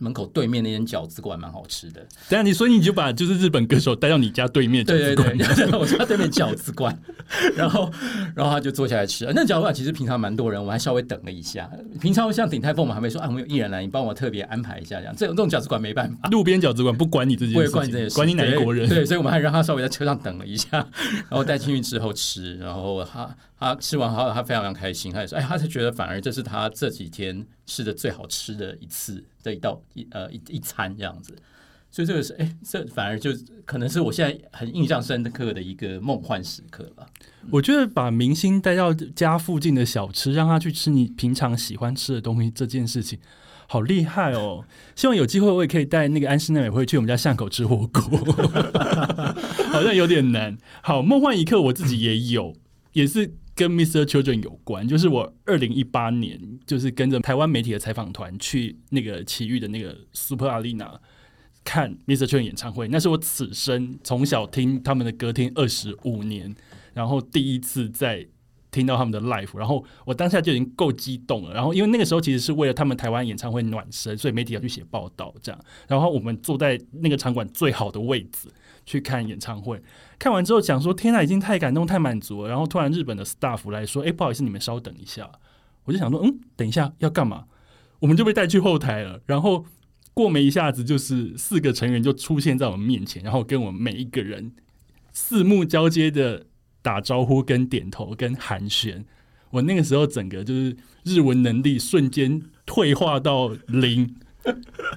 [0.01, 6.99] 门口对面那间饺子馆蛮好吃的，等一下你所以你就把就是日本歌手带到你家对面饺对对子馆对，就 是我家对面饺子馆，
[7.55, 7.91] 然后
[8.35, 9.31] 然后他就坐下来吃。
[9.35, 11.71] 那饺子馆其实平常蛮多人，我还稍微等了一下。
[12.01, 15.15] 平常像鼎泰丰，我们还没说啊，我们有艺人来，你帮我特别安排一下这样。
[15.17, 16.29] 这种这种饺子馆没办法。
[16.31, 18.89] 路边饺子馆不管你这件事情，不会管这件事，管你哪一国人。
[18.89, 20.69] 对，对所以我们还让他稍微在车上等了一下，
[21.29, 23.29] 然后带进去之后吃，然后他
[23.61, 31.37] 他吃完后他非常非常开心，他也说，哎，他就觉得反而这是他这几天吃的最好吃的一次这一道一呃一一餐这样子，
[31.91, 33.31] 所以这个是哎，这反而就
[33.67, 37.07] 可能是我现在很印象深刻的一个梦幻时刻吧。
[37.51, 43.19] 我觉得把明星带到家附近的小吃，让他去吃你平常喜欢吃的东西，这件事情
[43.67, 44.65] 好厉害哦！
[44.97, 48.19] 希望有机会我也可以带那个安室奈美惠去我们家巷口吃火锅，
[49.71, 50.57] 好像有点难。
[50.83, 52.55] 好，梦幻一刻我自己也有，
[52.95, 54.05] 也是跟 Mr.
[54.05, 60.99] Children 有关，就是我二零一八年就是跟着台湾媒体的采访团去那个奇遇的那个 Super Arena。
[61.63, 62.25] 看 Mr.
[62.25, 66.53] Children 演唱会，那是我此生从小听他们的歌听二十五年，
[66.95, 68.27] 然后第一次在
[68.71, 71.53] 听到他们的 live，然后我当下就已经够激动了。
[71.53, 75.65] 然后因为那个时候其实是为了他们台湾演唱会暖身，所以媒体要去写报道这样。
[75.87, 78.49] 然后我们坐在那个场馆最好的位置
[78.91, 79.81] 去看演唱会，
[80.19, 85.31] 看完之后讲说：“天呐，已经太感动、太满足了。”然后突然日本的 staff 来说：“哎，不好意思，你们稍等一下。”
[85.85, 87.45] 我就想说：“嗯，等一下要干嘛？”
[88.01, 89.21] 我们就被带去后台了。
[89.27, 89.65] 然后
[90.13, 94.53] 过没一下子，就是四个成员就出现在我们面前，然后跟我们每一个人
[95.13, 96.47] 四目交接的。
[96.83, 99.05] 打招呼、跟点头、跟寒暄，
[99.51, 100.75] 我那个时候整个就是
[101.05, 104.17] 日文能力瞬间退化到零，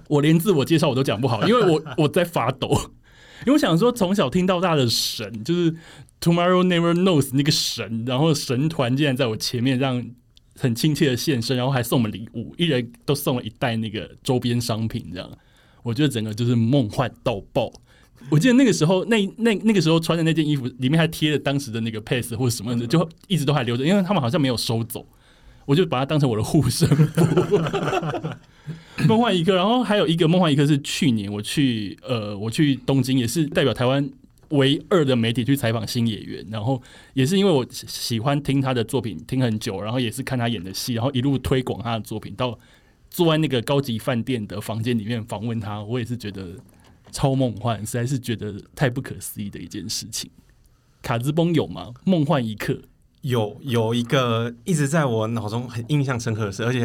[0.07, 2.69] 我连自我介绍我都讲不好，因为我我在发抖，
[3.45, 5.75] 因为我想说从小听到大的神就是
[6.21, 10.05] Tomorrow Never Knows 那个神，然后神团竟然在我前面让
[10.57, 15.29] 很亲切的现身，然后还送我们礼物，一人都送了一袋那个周边商品，这样
[15.81, 17.71] 我觉得整个就是梦幻到爆。
[18.29, 25.05] 我记得那个时候，那那那个时候穿的那件衣服里面还贴了当时的那个 pass 或者什么的，就一直都还留着，因为他们好像没有收走，
[25.65, 27.21] 我就把它当成我的护身符。
[29.07, 34.09] 梦幻一刻，然后还有一个梦幻一刻是去年我去呃我去东京，也是代表台湾
[34.49, 36.81] 唯二的媒体去采访新演员，然后
[37.13, 42.57] 也是因为我喜欢听他的作品听很久，然后也是看他演的戏，然后一路推广他的作品，到
[43.09, 46.55] 坐在那个高级饭店的房间里面访问他，我也是觉得。
[47.11, 50.31] 超梦幻，实在是觉得太不可思议的一件事情。
[51.03, 51.93] 卡兹崩有吗？
[52.05, 52.75] 梦幻一刻
[53.21, 56.81] 有有一个一直在我脑中很印象深刻的事，而且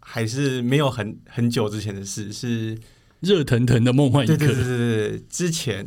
[0.00, 2.76] 还是没有很很久之前的事，是
[3.20, 4.36] 热腾腾的梦幻一刻。
[4.36, 5.86] 对对对对对，之前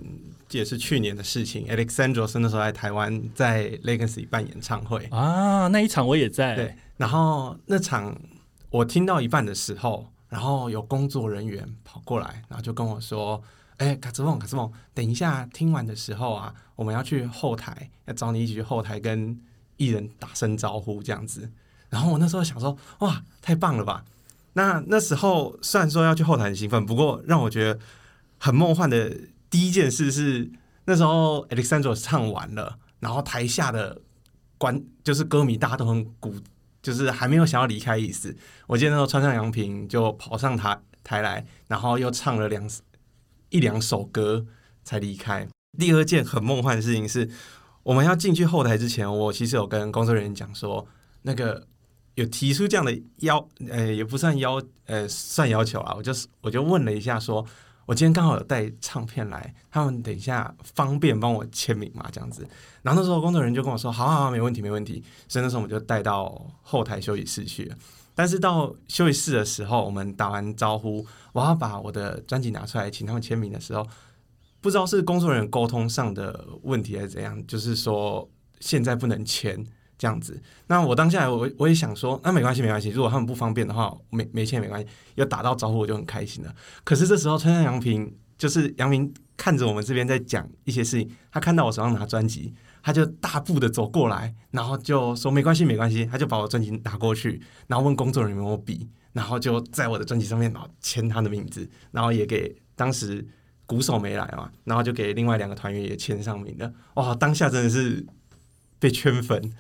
[0.52, 1.68] 也是去年的事情。
[1.68, 6.56] Alexandro 那时候在台湾在 Legacy 办演唱会啊，那一场我也在。
[6.56, 8.18] 对，然后那场
[8.70, 13.44] 我听到一半的时候，然后有工作人员跑过来，然后就跟我说。
[13.78, 19.38] 哎，卡兹梦，卡兹梦，等一下听完的时候啊，我们要去后台，要找你一起去后台跟
[19.78, 21.50] 艺人打声招呼，这样子。
[21.94, 24.04] 然后我那时候想说，哇，太棒了吧！
[24.54, 27.80] 那那时候虽然说要去后台很兴奋，不过让我觉得
[28.40, 29.16] 很梦幻的
[29.50, 30.52] 第一件事是，
[30.86, 34.02] 那时候 Alexandro 唱完了，然后台下的
[34.58, 36.34] 观就是歌迷，大家都很鼓，
[36.82, 38.36] 就是还没有想要离开意思。
[38.66, 42.68] 我记得那时候穿上洋平就跑上台台来，然后又唱了两。
[43.50, 44.48] 一两首歌
[44.84, 45.48] 才离开。
[45.78, 47.30] 第二件很梦幻的事情是，
[47.84, 50.88] 我们要进去后台之前，我其实有跟工作人员讲说，
[51.22, 51.68] 那个
[52.16, 55.94] 有提出这样的要，呃，也不算要，呃，算要求啊。
[55.96, 57.46] 我就是我就问了一下，说
[57.86, 62.08] 我今天刚好有带唱片来，他们等一下方便帮我签名嘛？
[62.12, 62.48] 这样子。
[62.82, 65.04] 然后那时候工作人员就跟我说，好好好，没问题，没问题。
[65.28, 67.76] 所以那时候我们就带到后台休息室去了。
[68.16, 73.84] 但是到休息室的时候，我们打完招呼，我要把我的专辑拿出来，请他们签名的时候，
[74.62, 79.66] 不知道是工作人员沟通上的问题还是怎样，就是说现在不能签
[80.04, 80.38] 这样子。
[80.68, 86.54] 那我当下我我也想说，那没关系没关系，如果他们不方便的话，没没签没关系，有打到招呼我就很开心了。
[86.84, 92.54] 可是这时候穿上杨平，就是杨平看着我们这边在讲一些事情，他看到我手上拿专辑。
[92.86, 103.26] 他就大步的走过来，然后就说没关系没关系，他就把我专辑拿过去，然后问工作人员有没有笔，然后就在我的专辑上面然后签他的名字，然后也给当时
[103.66, 108.06] 鼓手没来嘛，然后就给另外两个团员也签上名的，哇，当下真的是
[108.80, 109.54] 被圈粉，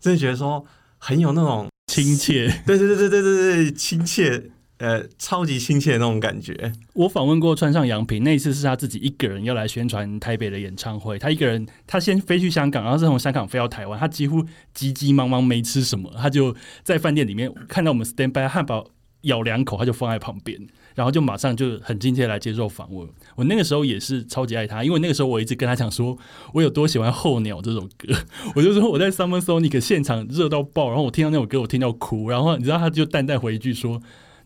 [0.00, 0.64] 真的觉得说
[0.98, 4.50] 很有那种亲切，对对对对对对对亲切。
[4.80, 6.72] 呃，超级亲切的那种感觉。
[6.94, 11.18] 我访问过川上洋平，那一次是他自己一个人要来宣传台北的演唱会。
[11.18, 14.00] 他一个人，他先飞去香港，然后是从香港飞到台湾。
[14.00, 14.42] 他几乎
[14.72, 18.86] 急急忙忙没吃什么，他就在饭店里面看到我们 stand by 汉堡，
[19.24, 20.58] 咬两口，他就放在旁边，
[20.94, 23.08] 然后就马上就很亲切来接受访问。
[23.36, 26.16] 我那个时候也是超级爱他，因为那个时候我一直跟他讲说，
[26.52, 28.14] 我有多喜欢候鸟这首歌。
[28.56, 32.28] 我就说我在 Summer Sonic 现场热到爆，然后我听到那首歌，我听到哭。
[32.28, 34.00] 然后你知道，他就淡淡回一句说。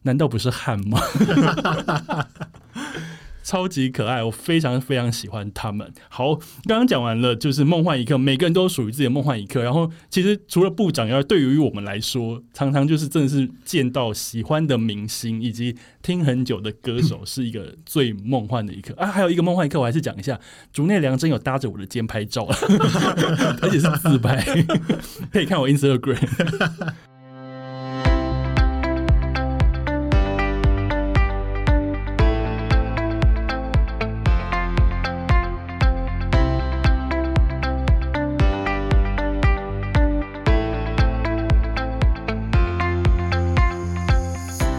[0.07, 1.01] 难道不是汗吗？
[3.45, 5.93] 超级可爱，我非常非常喜欢他们。
[6.09, 6.35] 好，
[6.65, 9.63] 刚刚讲完了，就是梦幻一刻，每个人都属于自己的梦幻一刻。
[9.63, 19.07] 然后，其实除了部长以外，对于我们来说，常常就是真的是见到喜欢的明星以及听很久的歌手，是一个最梦幻的一刻啊。
[19.07, 20.41] 还有一个梦幻一刻，我还是讲一下，
[20.73, 22.49] 竹内良真有搭着我的肩拍照，
[23.61, 24.43] 而且是自拍，
[25.31, 27.14] 可以看我 Instagram。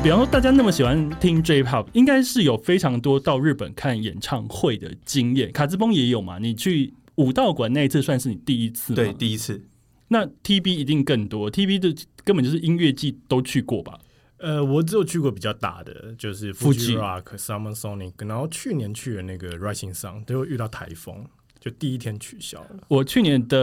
[0.05, 5.51] 比方说，大家那么喜欢听 J-Pop，应该是有非常多到日本看演唱会的经验。
[5.51, 6.37] 卡兹崩也有嘛？
[6.37, 8.97] 你去武道馆那一次算是你第一次吗？
[8.97, 9.65] 对，第一次。
[10.09, 13.97] 那 TB 一定更多，TB 的根本就是音乐季都去过吧？
[14.37, 21.25] 呃，我只有去过比较大的，就是 Fuji Rock、Summer Sonic，然后去年去的那个 Rising Sun 都遇到台风，
[21.59, 22.77] 就第一天取消了。
[22.89, 23.57] 我去年的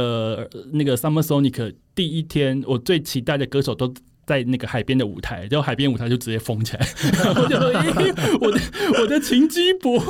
[0.53, 3.95] 呃那个 Summer Sonic 第一天，我最期待的歌手都
[4.32, 6.86] 在那个海边的舞台，然后海边舞台就直接封起来，
[7.36, 8.60] 我就说、咦我的
[9.02, 10.00] 我的秦基博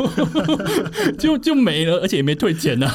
[1.18, 2.88] 就就没了，而且也没退钱呢、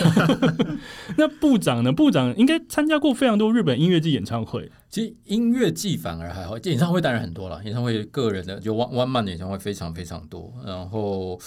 [1.17, 1.91] 那部长呢？
[1.91, 10.53] 部长应该参加过非常多日本音乐季演唱会，其实音乐季反而还好，演唱会当然很多了，演唱会个人的就 one one man 的演唱会非常非常多。
[10.65, 11.37] 然后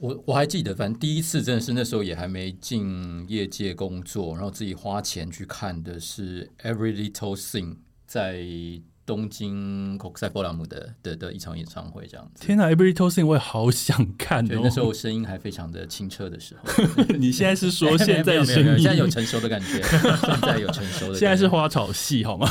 [0.00, 7.76] 我我还记得，反正第一次真的是那时候也还没进业界工作，然后自己花钱去看的是 Every Little Thing
[8.10, 8.42] 在
[9.06, 12.44] 东京国赛波拉姆的的的一场演唱会，这样子。
[12.44, 14.48] 天哪！Every t o s i n 我也好想看哦。
[14.48, 16.84] 对，那时候我声音还非常的清澈的时候。
[17.16, 18.78] 你现在是说现在 声音？
[18.80, 19.80] 现在有成熟的感觉，
[20.26, 21.18] 现在有成熟的。
[21.18, 22.48] 现在是花草系好吗？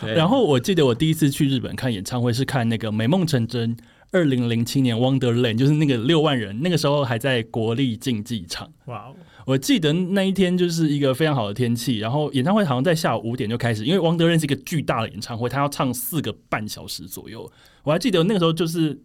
[0.00, 3.76] 对然后我记得我第一次去日本看演唱会是看那个《美梦成真》，
[4.10, 8.68] 二零零七年 Wonderland，就是那个六万人，那个时候还在国立竞技场。
[8.86, 9.14] 哇哦，
[9.46, 17.50] 我记得那一天就是一个非常好的天气，然后演唱会好像在下午五点就开始，因为王德仁是一个巨大的演唱会，他要唱四个半小时左右。
[17.82, 19.00] 我还记得那个时候就是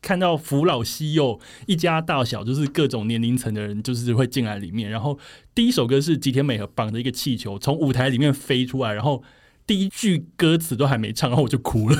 [0.00, 4.90] 看到扶老西幼一家大小，就是各种年龄层的人，就是会进来里面。
[4.90, 5.18] 然后
[5.54, 9.22] 第一首歌是吉田美和绑着一个气球从舞台里面飞出来，然后。
[9.66, 11.96] 第一句歌词都还没唱，然后我就哭了，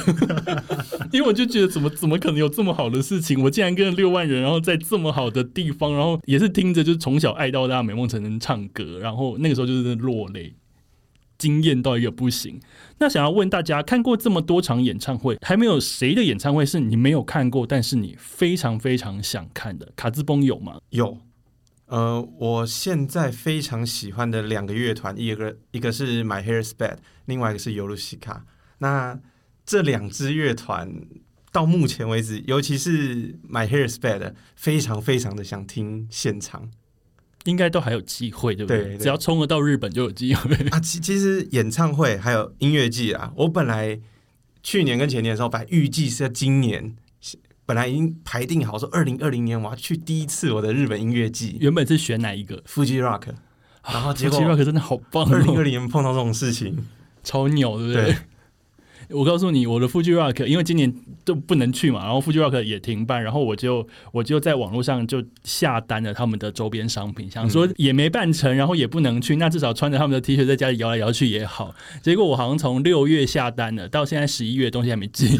[1.12, 3.42] 因为我就觉得怎么怎么可能有这么好的事情？
[3.42, 10.54] 我竟然跟六万人，然后在这么好的地方，然后也是听着就是从小爱到大美梦成真唱歌，然后那个时候就是落泪，
[11.38, 12.60] 惊艳到一个不行。
[12.98, 19.90] 那想要问大家，看过这么多场演唱会，还没有谁的演唱会是你没有看过，但是你非常非常想看的？
[19.96, 20.78] 卡兹崩有吗？
[20.90, 21.18] 有，
[21.94, 28.44] 呃，我现在非常喜欢的两个乐团，一个一个是 My Hair is Bad，另外一个是尤露西卡。
[28.78, 29.20] 那
[29.64, 30.92] 这两支乐团
[31.52, 36.68] 到目前为止，尤其是 My Hair is Bad，非常非常的想听现场
[37.44, 38.82] 应该都还有机会，对不对？
[38.82, 40.52] 对对只要冲得到日本就有机会。
[40.70, 40.80] 啊。
[40.80, 44.00] 其其实演唱会还有音乐季啊，我本来
[44.64, 46.96] 去年跟前年的时候，本来预计是在今年。
[47.66, 53.28] 本来已经排定好说，二零二零年我要去第一次我的日本音乐季原本是选哪一个？Fuji Rock，
[53.84, 56.86] 然后结果 Fuji Rock 真的好棒、二零二哦，零年碰到这种事情，
[57.22, 58.04] 超牛，对不对？
[58.04, 58.16] 对
[59.10, 60.92] 我告诉你，我的 Fuji Rock 因为今年
[61.24, 71.74] 都不能去嘛，然后 Fuji Rock 也停办，然后我就我就在网络上就下单了他们的周边商品，想说也没办成，然后也不能去，那至少穿着他们的 T 恤在家里摇来摇去也好。
[72.02, 75.28] 结果我好像从六月下单了，到现在十一月东西还没寄，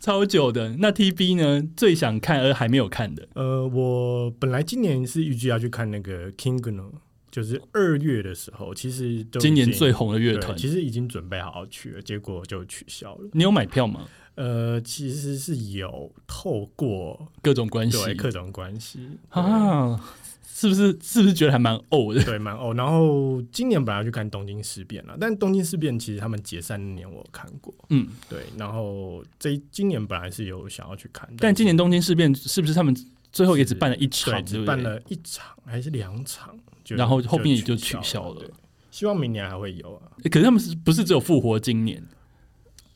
[0.00, 0.76] 超久的。
[0.80, 1.62] 那 TB 呢？
[1.76, 6.90] 最想看而还没有看的，呃，我本来今年是预计要去看那个 Kingno，
[7.34, 13.28] 就是二月的时候，其实都今年最红的乐对团，其实已经准备好好去了，结果就取消了。
[13.32, 14.06] 你有买票吗？
[14.36, 20.14] 呃，其实是有透过各种关系对各种关系啊，啊，
[20.46, 20.96] 是不是？
[21.02, 22.22] 是不是觉得还蛮呕的？
[22.22, 22.72] 对蛮哦。
[22.76, 28.44] 然后今年本来要去看东京事变了，但东京事变其实他们解散那年我看过，嗯，对。
[28.56, 32.96] 然后这今年本来是有想要去看，但今年东京事变是不是他们
[33.32, 34.42] 最后也只办了一场，对？
[34.44, 38.42] 只办了一场还是两场，就然后后面也就取取消了
[38.90, 40.02] 希望明年还会有啊。
[40.30, 42.02] 可是他们是不是只有复活今年？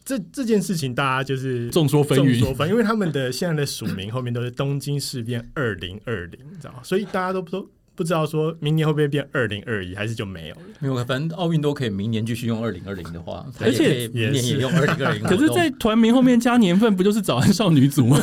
[0.05, 2.39] 这这件事情大家就是众说纷纭。
[2.39, 6.81] 众说纷，因为他们的现在的署名后面都是东京事变二零二零，你知道吗？
[6.83, 7.51] 所以大家都不
[7.99, 10.61] 不知道说明年会不会变二零二一，还是就没有了。
[10.79, 15.23] 没有，反正奥运都可以明年继续用二零二零的话，而且明年也用二零二零。
[15.27, 18.17] 可是，在团名后面加年份，不就是早安少女组吗？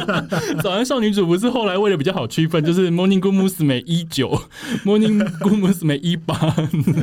[0.62, 4.38] 早安少女组不是后来为了比较好区分，就是 Morning Good Musume 一九
[4.84, 6.36] ，Morning Good Musume 一八。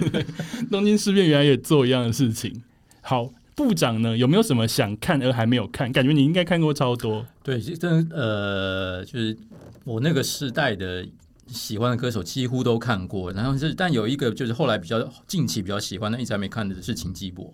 [0.69, 2.61] 东京事变原来也做一样的事情。
[3.01, 5.91] 好，部长呢有没有什么想看而还没有看？
[5.91, 7.25] 感觉你应该看过超多。
[7.43, 9.35] 对，其实真的呃，就是
[9.83, 11.05] 我那个时代的
[11.47, 17.53] 喜欢的歌手几乎都看过，然后是但有一个就是后来比较近期比较喜欢的，一直还没看的是秦基博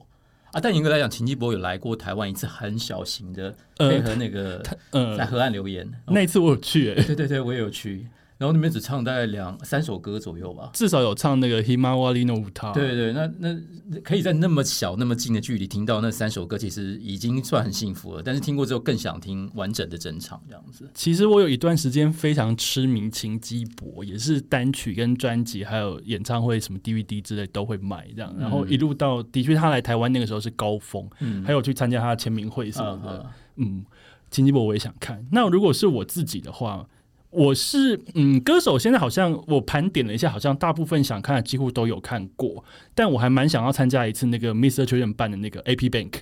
[0.51, 0.59] 啊。
[0.61, 5.89] 但严格来讲，秦基博有来过台湾一次，很小型的，呃配合那个在呃，河岸留言。
[6.07, 8.07] 那一次我有去、欸，对对对，我也有去。
[8.39, 10.69] 然后那边只唱大概两三首歌左右吧。
[10.73, 12.73] 至少有唱那个 Himawari no Uta。
[12.73, 18.23] 对对，那那可以在那么小、那么近的距离听到那三首歌，其实已经算很幸福了。
[18.23, 20.89] 但是听过之后，更想听完整的整场这样子。
[20.93, 28.33] 其实我有一段时间非常痴迷秦基博，也是单曲跟专辑，还有演唱会什么 DVD 之类都会买这样。
[28.39, 33.19] 然后一路到，的确他来台湾那个时候是高峰，嗯还有去参加他的签名会什么的。
[33.19, 33.83] 啊嗯，
[34.31, 35.27] 秦基博我也想看。
[35.33, 36.87] 那如果是我自己的话，
[37.31, 42.63] 我是嗯，歌手现在好像我盘点了一下，好像大部分想看的几乎都有看过，
[42.95, 44.83] 但我还蛮想要参加一次那个 Mr.
[44.83, 46.21] Children 办的那个 AP Bank。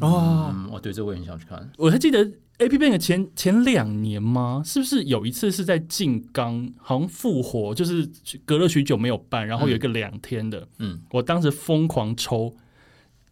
[0.00, 1.70] 哦，嗯，哦对这我也很想去看。
[1.76, 2.24] 我还记得
[2.58, 4.62] AP Bank 前前两年吗？
[4.64, 8.08] 是不是有一次是在静冈，好像复活，就是
[8.46, 12.54] 隔了许久没有办，然后有一个两天的，嗯，我当时疯狂抽，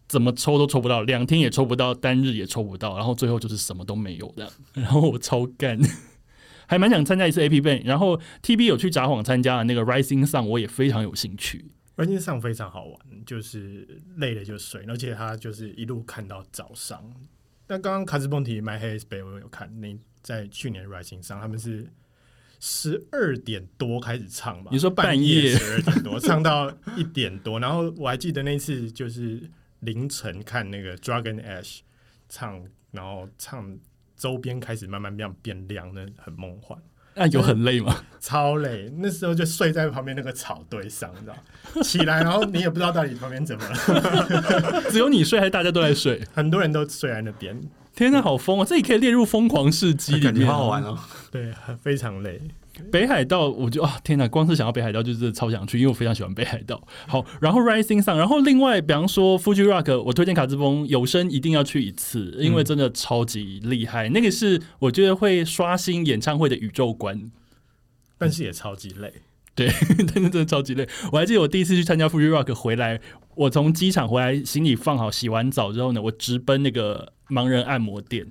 [0.07, 5.81] 怎么抽都抽不到，两天也抽不到，单日也抽不到，然后最后就是什么都没有的，然后我超干。
[6.67, 11.67] 还蛮想参加一次 AP Band，然后 TB 有去札幌参加的那个 Rising Sun，我也非常有兴趣。
[11.97, 17.15] Rising Sun 非常好玩，就是累了就睡，而且他就是一路看到早上。
[17.67, 21.89] 但刚刚卡兹蹦提 My Hair is Bay 我有看，那在去年 Rising Sun 他们是
[22.59, 24.71] 十二点多开始唱吧？
[24.73, 29.49] 你说半夜夜十二点多唱到一点多，然后我还记得那次就是
[29.81, 31.81] 凌晨看那个 Dragon Ash
[32.29, 33.79] 唱，然后唱
[34.25, 36.79] 周边开始慢慢变变亮，那很梦幻。
[37.15, 37.95] 那有很累吗？
[38.19, 41.83] 超累，那时候就睡在旁边那个草堆上，你知道？
[41.83, 46.23] 起来，然后你也不知道到底旁边怎么了， 只有你睡还是大家都在睡？
[46.33, 47.61] 很多人都睡在那边，
[47.95, 48.65] 天哪，好疯啊！
[48.65, 50.99] 这也可以列入疯狂事迹里感觉面，好好玩哦。
[51.31, 52.41] 对，很非常累。
[52.91, 56.83] 北海道，我就啊天哪，光是想到北海道就是超想去，因为我非常喜欢北海道。
[57.07, 64.09] 好，然后 Rising Sun，，然后另外比方说 Fuji Rock，我推荐卡兹峰有生一定要去一次，因为真的超级厉害。
[64.09, 67.31] 那个是我觉得会刷新演唱会的宇宙观。
[68.17, 69.13] 但是也超级累，
[69.55, 70.89] 对， 真的真的超级累。
[71.13, 73.01] 我还记得我第一次去参加 Fuji Rock 回来，
[73.35, 78.27] 我从机场回来，行李放好，洗完澡之后呢，我直奔那个盲人按摩店，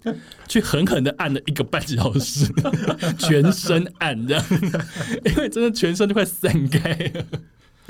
[0.48, 2.52] 去狠狠的按了一个半小时，
[3.18, 4.46] 全身按这样，
[5.26, 7.26] 因为真的全身都快散开了。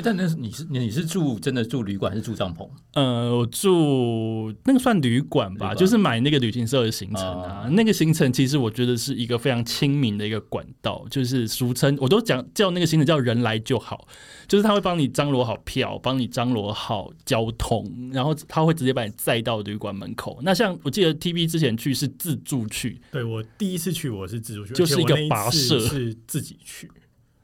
[0.01, 2.67] 但那是你是你是住真的住旅馆还是住帐篷？
[2.93, 7.69] 呃，我住那个算旅馆吧，就是买那个旅行社的行程啊。
[7.71, 14.07] 那个行程其实我觉得是一个非常亲民的一个管道，就是俗称我都讲叫那个行程叫人来就好，
[14.47, 20.39] 就是他会帮你张罗好票，帮你张罗好交通，然后他会直接把你载到旅馆门口。
[20.43, 26.89] 那像我记得 T V 之前去是自助去，对我第一次去我是自助去，就是一个跋涉是自己去，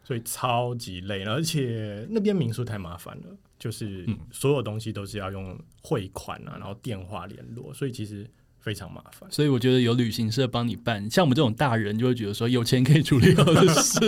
[0.10, 3.26] 所以超级累，而且那边民宿太麻烦了，
[3.60, 8.28] 就是嗯所有东西都是要用汇款啊，然后电话联络，所以其实
[8.60, 9.30] 非常麻烦。
[9.32, 13.99] 所以我觉得有旅行社帮你办，像我们这种大人就会觉得说有钱可以处理好的事。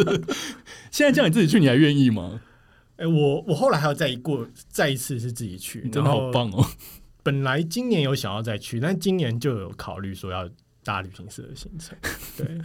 [0.90, 2.42] 现在叫你自己去，你还愿意吗？
[2.96, 6.66] 哎、我我后来还要再一过再一次是自己去，真的好棒哦！
[7.22, 10.50] 本来今年有想要再去，但今年就有考虑说要
[10.84, 11.98] 搭旅行社的行程。
[12.38, 12.60] 对，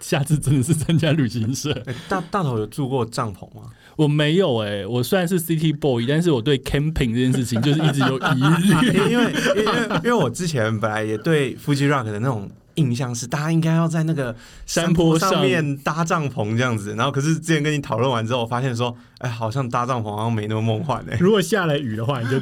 [0.00, 1.72] 下次真的是参加旅行社。
[1.86, 3.70] 哎大大头有住过帐篷吗？
[3.96, 8.92] 我没有哎、我虽然是 City Boy，但是我对 camping 这件事情就是一直有疑虑。
[8.94, 12.48] 因为因为因为因为我之前本来也对 Fuji Rock 的那种
[12.78, 16.94] 印象是，大家应该要在那个山坡上上面搭帐篷这样子。
[16.94, 22.40] 然后可是之前跟你讨论完之后，我发现说，哎，好像搭帐篷好像没那么梦幻哎、如果下了雨的话，你就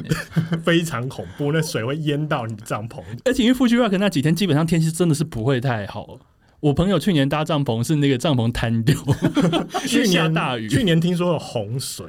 [0.63, 3.01] 非常恐怖，那水会淹到你的帐篷。
[3.25, 6.19] 而且因为 Fuji Rock 那几天基本上天气真的是不会太好。
[6.59, 8.95] 我朋友去年搭帐篷是那个帐篷瘫掉，
[9.85, 12.05] 去年大雨，去年听说有洪水，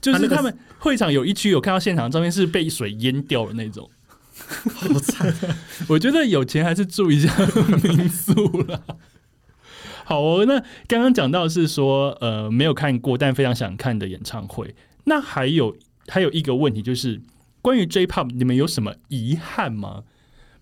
[0.00, 3.88] 就是他们会场有一区有看到现场照片是被水淹掉的那种。
[4.74, 5.34] 好惨。
[5.88, 7.32] 我觉得有钱还是住一下
[7.84, 8.80] 民宿啦。
[10.04, 10.58] 好哦，那
[10.88, 14.74] 刚刚讲到是说，呃，没有看过但非常想看的演唱会。
[15.04, 15.76] 那还有
[16.08, 17.20] 还有一个问题就是，
[17.60, 20.02] 关于 J-Pop，你们有什么遗憾吗？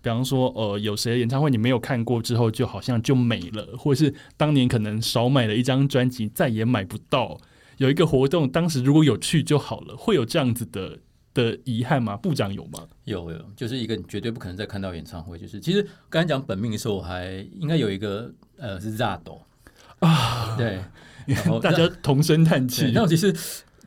[0.03, 7.37] 比方说，呃，有谁的演唱会你没有看过之后，就好像就没了，或是当年可能少买了一张专辑，再也买不到。
[7.77, 10.99] 有一个活动，当时如果有去就好了，会有这样子的
[11.33, 12.15] 的遗憾吗？
[12.17, 12.87] 部长有吗？
[13.05, 15.37] 有有，就是一个你绝对不可能再看到演唱会。
[15.37, 19.39] 就是其实刚才讲本命的时候，我还应该有一个呃是 Zado
[19.99, 20.79] 啊，对，
[21.25, 22.91] 然后大家同声叹对气。
[22.93, 23.33] 那其实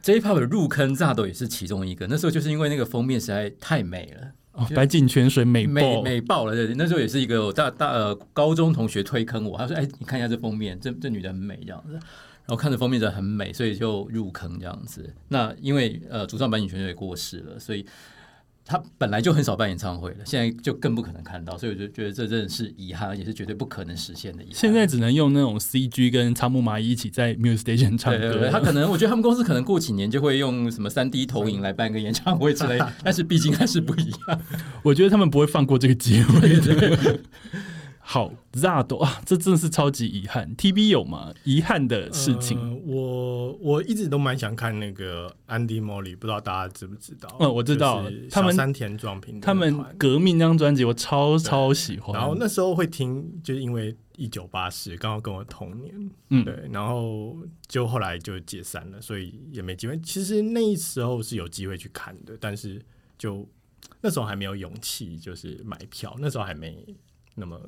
[0.02, 2.06] J-Pop 的入坑 Zado 也是其中一个。
[2.06, 4.32] 那时候就是因为那个封面实在太美了。
[4.52, 11.98] 哦，白井泉水美美爆，美爆了，对，那时候也是一个大大呃高中同学推坑我，他说：“哎，你看一下这封面，这这女的很美这样子。”
[12.46, 15.14] 然后看着封面真的很美，所以就入坑这样子。
[15.28, 17.86] 那因为呃主唱坂井泉水也过世了，所以
[18.66, 24.54] 他本来就很少办演唱会了，现在就更不可能看到，所以我就觉得这真的是遗憾，而且是绝对不可能实现的遗憾。
[24.54, 28.18] 现在只能用那种 CG 跟仓木麻衣一起在 Muse Station 唱歌。
[28.18, 34.40] 对对对，他可能我觉得他们公司可能过几年就会用什么三 D 投影来办个演唱会之类， 但是毕竟还是不一样。
[34.82, 37.18] 我觉得他们不会放过这个机会的。
[38.06, 40.54] 好，Zado 啊，这真的是超级遗憾。
[40.56, 41.32] TB 有吗？
[41.44, 47.34] 遗憾的事情，呃我我一直都蛮想看那个安迪莫里，不知道大家知不知道？
[47.40, 57.34] 嗯我知道他们小山田壮平他们革命那张专辑我超超喜欢，然后那时候会听，就是因为一九八四刚好跟我同年，嗯对，然后
[57.66, 59.98] 就后来就解散了，所以也没机会。
[60.00, 62.80] 其实那时候是有机会去看的，但是
[63.16, 63.48] 就
[64.02, 66.94] 那时候还没有勇气，就是买票，那时候还没
[67.34, 67.58] 那么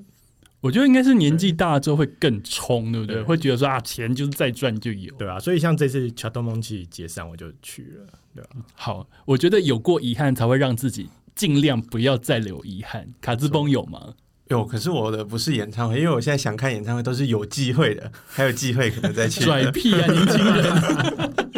[0.66, 3.16] 我觉得应该是年纪大了之后会更冲，对不对？
[3.16, 5.14] 对会觉得说啊，钱就是再赚就有。
[5.14, 13.06] 对啊，所以像这次乔东蒙奇解散，我就去了，对吧、好，我觉得有过遗憾才会让自己尽量不要再留遗憾。
[13.20, 14.14] 卡兹崩有吗？
[14.48, 19.46] 有，可是我的不是演唱会，因为我现在想看演唱会都是有机会的，还有机会可能再去的。
[19.46, 20.64] 拽屁啊，年轻人！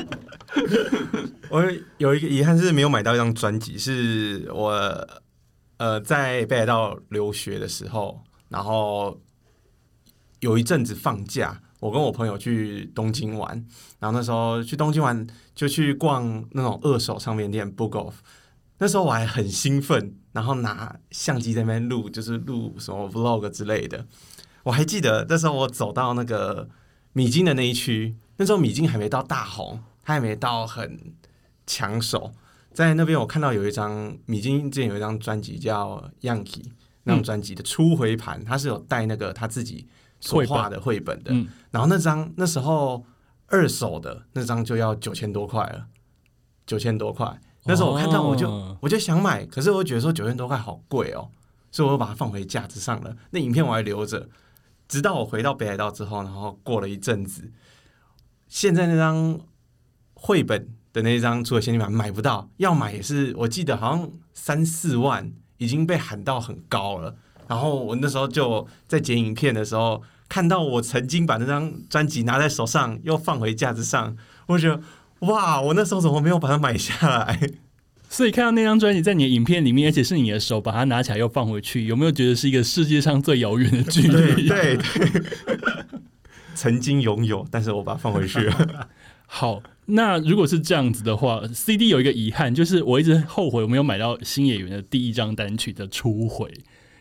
[1.50, 1.64] 我
[1.96, 4.70] 有一个遗憾是没有买到一张专辑，是我
[5.78, 9.20] 呃在北海道留学的时候，然后
[10.40, 13.52] 有一阵子放假，我跟我朋友去东京玩，
[13.98, 18.14] 然后那时候去东京玩就去逛那种二手唱片店 Book Off，
[18.78, 24.06] 那时候我还很兴奋，然后拿相机在那边录，就是录什么 Vlog 之类的。
[24.64, 26.68] 我还记得那时候我走到那个
[27.12, 31.14] 米津的那一区，那时候米津还没到大红，他还没到很
[31.66, 32.32] 抢手。
[32.72, 36.62] 在那边我看到有一张米津之前有一张专辑叫《Yankee》
[37.08, 39.88] 那张专辑的初回盘，他是有带那个他自己
[40.20, 41.32] 所画的绘本的。
[41.32, 43.02] 嗯，然后那张那时候
[43.46, 45.86] 二手的那张就要九千多块了，
[46.66, 47.40] 九千多块。
[47.64, 51.30] 那时候我看到我就、哦我就想买，可是我觉得说九千多块好贵哦，
[51.70, 53.16] 所以我又把它放回架子上了。
[53.30, 54.28] 那影片我还留着，
[54.86, 57.50] 直到我回到北海道之后，然后过了一阵子，
[58.48, 59.40] 现在那张
[60.14, 67.14] 绘本的那张除了限定版买不到，要买也是我记得好像三四万，已经被喊到很高了。
[67.46, 74.82] 然后我那时候就在剪影片的时候，看到我曾经把那张专辑拿在手上，又放回架子上，我就觉得
[75.26, 77.40] 哇，我那时候怎么没有把它买下来？
[78.10, 84.46] 所以看到那张专辑在你的影片里面，而且是你的手把它拿起来又放回去，有没有觉得是一个世界上最遥远的距离？
[84.48, 84.78] 对对，
[86.54, 88.88] 曾经拥有，但是我把它放回去了。
[89.26, 96.52] 好，那如果是这样子的话，CD 有一个遗憾，就是我一直后悔我没有买到新演员的第一张单曲的初回。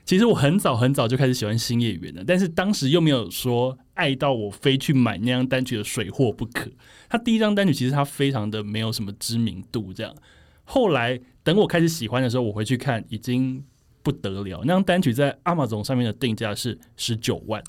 [0.05, 6.71] 其实我很早很早就开始喜欢新演员了，但是当时又没有说爱到我非去买那张单曲的水货不可。
[7.09, 10.15] 他第一张单曲其实他非常的没有什么知名度，这样。
[10.63, 13.61] 后来等我开始喜欢的时候，我回去看已经
[14.01, 17.61] 不得了，那张单曲在 Amazon 上面的定价是十九万，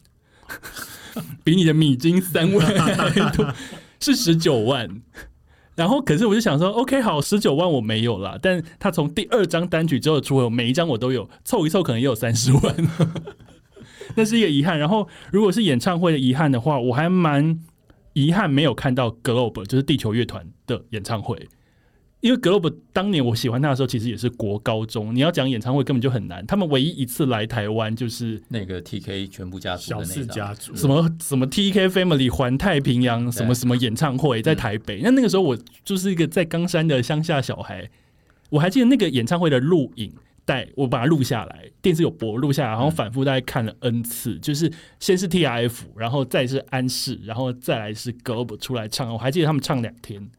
[1.42, 3.52] 比你的米金三万还多。
[4.00, 5.02] 是十九万。
[5.74, 12.74] 然后，可是我就想说，OK，好，十九万我没有了，但他从第二张单曲之后出了，每一张我都有，凑一凑可能也有三十万，
[14.16, 14.76] 那是一个遗憾。
[14.76, 17.60] 然后，如果是演唱会的遗憾的话，我还蛮
[18.14, 21.48] 遗憾没有看到 Globe，就是地球乐团的演唱会。
[22.20, 25.14] 因为 Globe 当年我喜欢他的时候，其实也是国高中。
[25.14, 26.44] 你要讲演唱会根本就很难。
[26.46, 30.74] 他们唯一一次来台湾就是那个 TK 全部家族小四家族。
[30.74, 37.88] 什么什么 TK Family 环太平洋什么什么演唱会在台北，那那个时候我就是一个在冈山的乡下小孩，
[38.50, 40.12] 我还记得那个演唱会的录影
[40.44, 50.30] 带，我把它录下来，电视有播录下来，然后反复大概看了 N 次，就是先是 TRF，然后再是安室，然后再来是 Globe 出来唱，我还记得他们唱两天，嗯，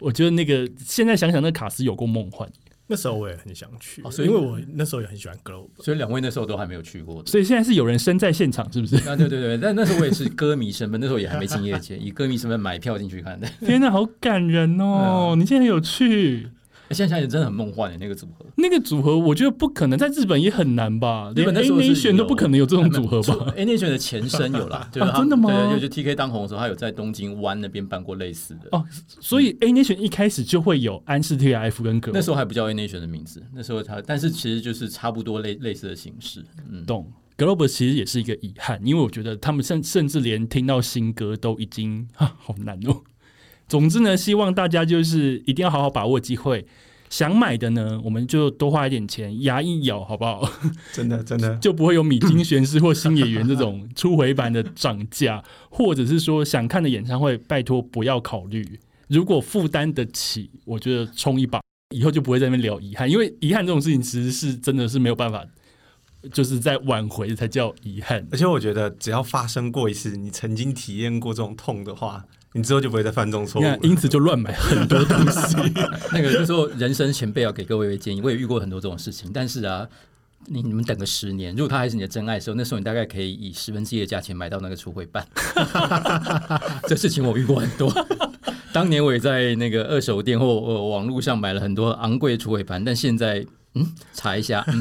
[0.00, 2.46] 我觉得那个现在想想，那卡斯有过梦幻。
[2.88, 5.68] 那时候我也很想去，哦所以因为我那时候也很喜欢 Globe。
[5.78, 7.24] 所以两位那时候都还没有去过。
[7.26, 8.94] 所以现在是有人身在现场，是不是？
[9.08, 13.48] 啊，对对对，但那时候我也是歌迷身份，那时候也还没进业界，以歌迷身份买票进去看的。
[13.66, 15.34] 天哪，好感人哦！
[15.36, 16.48] 你竟然有去。
[16.94, 18.46] 现在想想真的很梦幻的那个组合。
[18.56, 21.32] 那个组合，我觉得不可能，在日本也很难吧？
[21.34, 28.68] 连日本那 A 时候是 Nation 都不可能有这种组合吧？A Nation 的前身有啦，就是他真的吗对，就就 TK 当红的时候，他有在东京湾那边办过类似的。
[28.72, 28.84] 哦
[29.20, 36.44] 所以 A Nation 一开始就会有安室 TF 跟格那时候还不叫 A Nation 的名字，那时候他，但是其实就是差不多类类似的形式。
[36.70, 43.02] 嗯，懂 Globe 其实也是一个遗憾，因为我觉得他们甚甚至连听到新歌都已经啊好难哦。
[43.68, 46.66] 总之呢，希望大家就是一定要好好把握机会。
[47.08, 50.50] 想买的呢，我们就多花一点钱，牙一咬，好不好？
[50.92, 58.80] 真的真的， 就不会有米津玄师或新演员这种初回版的涨价， 或者是说想看的演唱会，拜托不要考虑。
[59.06, 61.60] 如果负担得起，我觉得冲一把，
[61.94, 65.44] 以后就不会在那边聊遗憾，因为遗憾这种事情其实是真的是没有办法，
[66.32, 68.26] 就是在挽回才叫遗憾。
[68.32, 72.24] 而且我觉得只要发生过一次，你曾经体验过这种痛的话，
[72.56, 73.78] 你之后就不会再犯这种错误了，。
[73.82, 75.56] 因此就乱买很多东西。
[76.12, 79.86] 那个就是说人生前辈要给各位一个建议，我也遇过很多这种事情，但是啊。
[80.48, 85.26] 你你们等个十年，如果他还是你的真爱的时候，那时候你大概可以以十分之一的价钱买到那个初回版。
[86.86, 87.92] 这事情我遇过很多。
[88.72, 93.44] 当年我也在那个二手店或呃网络上买了很多昂贵的初回盘，但现在
[93.74, 94.80] 嗯查一下，嗯，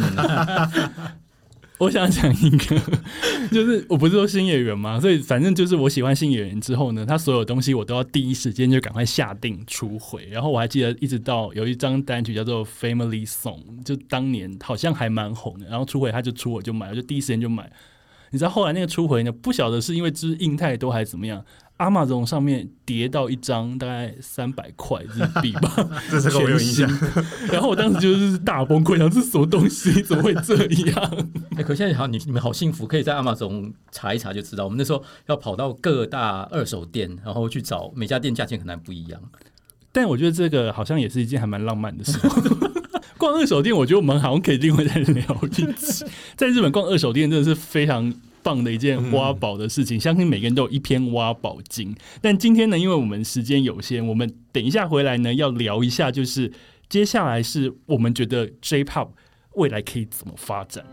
[1.77, 2.81] 我想讲一个，
[3.51, 10.25] 就是我不是说新演员嘛，所以反正就是我喜欢新演员之后呢，他所有东西我都要第一时间就赶快下定出回。
[10.31, 15.65] 然后我还记得一直到有一张单曲叫做《Family Song》，就当年好像还蛮红的。
[15.67, 17.69] 然后出回他就出我就买，我就第一时间就买。
[18.31, 21.43] 你知道后来那个出回呢，不晓得是因为就是印太多还是怎么样。
[21.77, 26.89] 阿玛总上面叠到一张大概三百块日币吧， 这是我有印象。
[27.51, 30.01] 然后我当时就是大崩溃，想这是什么东西？
[30.01, 30.55] 怎么会这
[30.91, 31.27] 样？
[31.57, 34.63] 哎，可现在好，你你们好幸福，可以在阿玛总查一查就知道。
[34.63, 39.19] 我们那时候要跑到各大二手店，然后去找每家店价钱可能不一样。
[39.91, 42.17] 但我觉得这个好像也是一件还蛮浪漫的事。
[43.17, 46.07] 逛二手店，我觉得我们好像可以另外再聊一次。
[46.37, 48.13] 在日本逛二手店真的是非常。
[48.45, 51.95] 棒的一件挖宝的事情，相信每个人都有一篇挖宝经。
[52.21, 56.53] 但今天呢，因为我们时间有限，我们等一下回来呢，要聊一下，就是
[56.87, 59.09] 接下来是我们觉得 J-Pop
[59.55, 60.85] 未来可以怎么发展。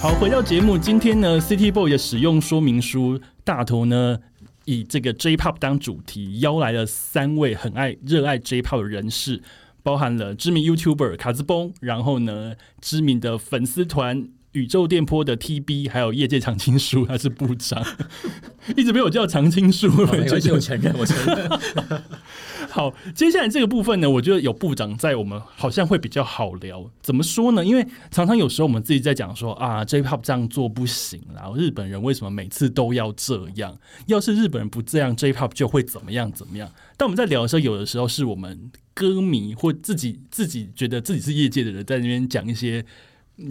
[0.00, 4.16] 好，回到节目，今天呢，City Boy 的使用说明书大头呢，
[4.64, 9.42] 以这个 J-Pop 当主题，邀来了三位很爱、热爱 J-Pop 的人士，
[9.82, 17.84] 包含了知名 YouTuber 卡兹崩，然后呢，知名的粉丝团宇宙电波的 TB，还有业界常青树， 他是部长，
[18.76, 21.48] 一直被我叫常青树，我承认，我承认。
[22.70, 26.90] 好，接下来这个部分呢，我觉得有部长在，我们好像会比较好聊。
[27.00, 27.64] 怎么说呢？
[27.64, 33.76] 因为常常有时候我们自己在讲说啊，J-Pop 这样做不行啦，日本人为什么每次都要这样？
[34.06, 36.70] 要是日本人不这样，J-Pop 就会怎么样怎么样？
[36.96, 42.84] 但我们在聊的时候，有的时候是我们歌迷或自己自己觉得自己是业界的人，在那边讲一些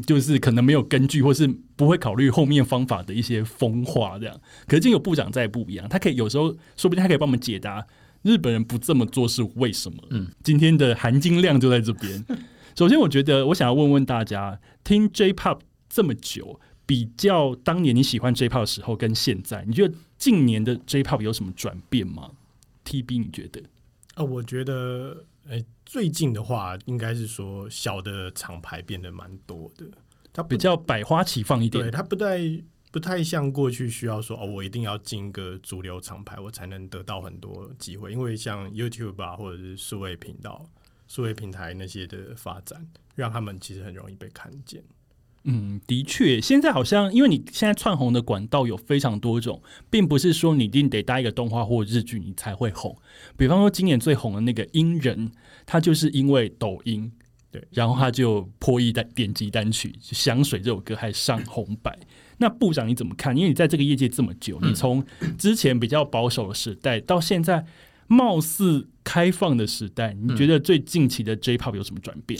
[0.05, 4.39] 就是可能没有根据，或是不会考虑后面方法的一些风化，这样。
[4.67, 7.85] 可是今天有部长在不一样，他可以有时候说不定他可以帮我们解答。
[8.23, 10.03] 日本人不这么做是为什么？
[10.09, 12.25] 嗯，今天的含金量就在这边。
[12.75, 22.31] 首先，我觉得我想要问问大家，听 J-Pop 这么久，比较当年你喜欢 J-Pop 的时候跟现在，你觉得近年的 J-Pop 有什么转变吗
[22.83, 23.61] ？TB，你觉得？
[24.15, 29.85] 啊，我觉得，哎，最近的话，应该是说小的厂牌变得蛮多的，
[30.33, 32.39] 它比较百花齐放一点，对，它不太。
[32.89, 38.13] 不太像过去需要说哦，我一定要进一个主流厂牌，我才能得到很多机会。
[38.13, 40.65] 因为像 YouTube 啊，或者是数位频道、
[41.05, 44.81] 数位平台那些的发展，让他们其实很容易被看见。
[45.49, 52.93] 嗯，的确，现在好像因为你现在窜红的管道有非常多种，并不是说你一定得搭一个动画或日剧你才会红。
[53.37, 55.31] 比方说今年最红的那个音人，
[55.65, 57.09] 他就是因为抖音，
[57.49, 61.97] 对，然后他就破亿单点击单曲《香水》这首歌还上红白。
[62.39, 63.35] 那部长你怎么看？
[63.35, 65.01] 因为你在这个业界这么久，你从
[65.37, 67.65] 之前比较保守的时代到现在
[68.07, 72.37] 貌似开放的时代，你觉得最近期的 J-Pop 有什么转变？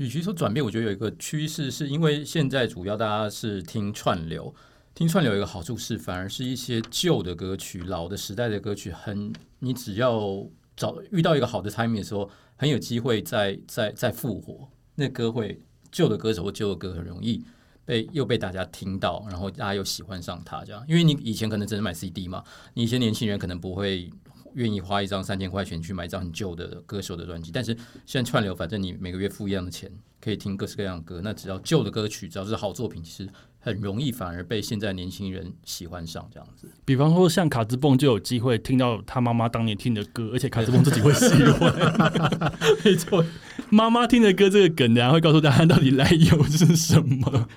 [0.00, 4.54] 与其说转变，我觉得有一个趋势，是因为现在主要大家是听串流，
[4.94, 10.42] 听串流有一个好处是，反而是一些旧的歌曲、老的时代的歌曲，很你只要
[10.74, 14.66] 找遇到一个好的 timing 的时候，很有机会再再再复活。
[14.94, 15.60] 那歌会
[15.92, 17.44] 旧的歌手或旧的歌很容易。
[17.84, 22.44] 被又被大家听到，然后大家又喜欢上他这样，因为你以前可能只能买 CD 嘛，
[22.74, 24.08] 你一些年轻人可能不会
[24.54, 27.76] 愿意花一张三千块钱去买一张很旧的歌手的专辑，但是
[28.06, 29.90] 现在串流，反正你每个月付一样的钱，
[30.20, 33.28] 可以听各式各样的歌，那只要旧的歌曲，只要是好作品，其实
[33.58, 36.68] 很容易反而被现在年轻人喜欢上这样子。
[36.84, 42.52] 比方说像卡兹蹦就有机会听到他妈妈当年听的歌，而且卡兹蹦自己会喜欢，
[42.84, 43.24] 没错，
[43.68, 47.48] 妈妈听的歌这个梗，然后会告诉大家到底来由是什么。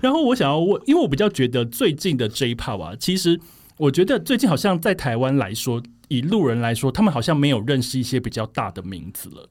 [0.00, 3.40] 然后我想要问，因为我比较觉得最近的 J-Pop 啊，其实
[3.78, 9.48] 我觉得最近好像在台湾来说，以路人来说，他们好像没有认识一些比较大的名字了。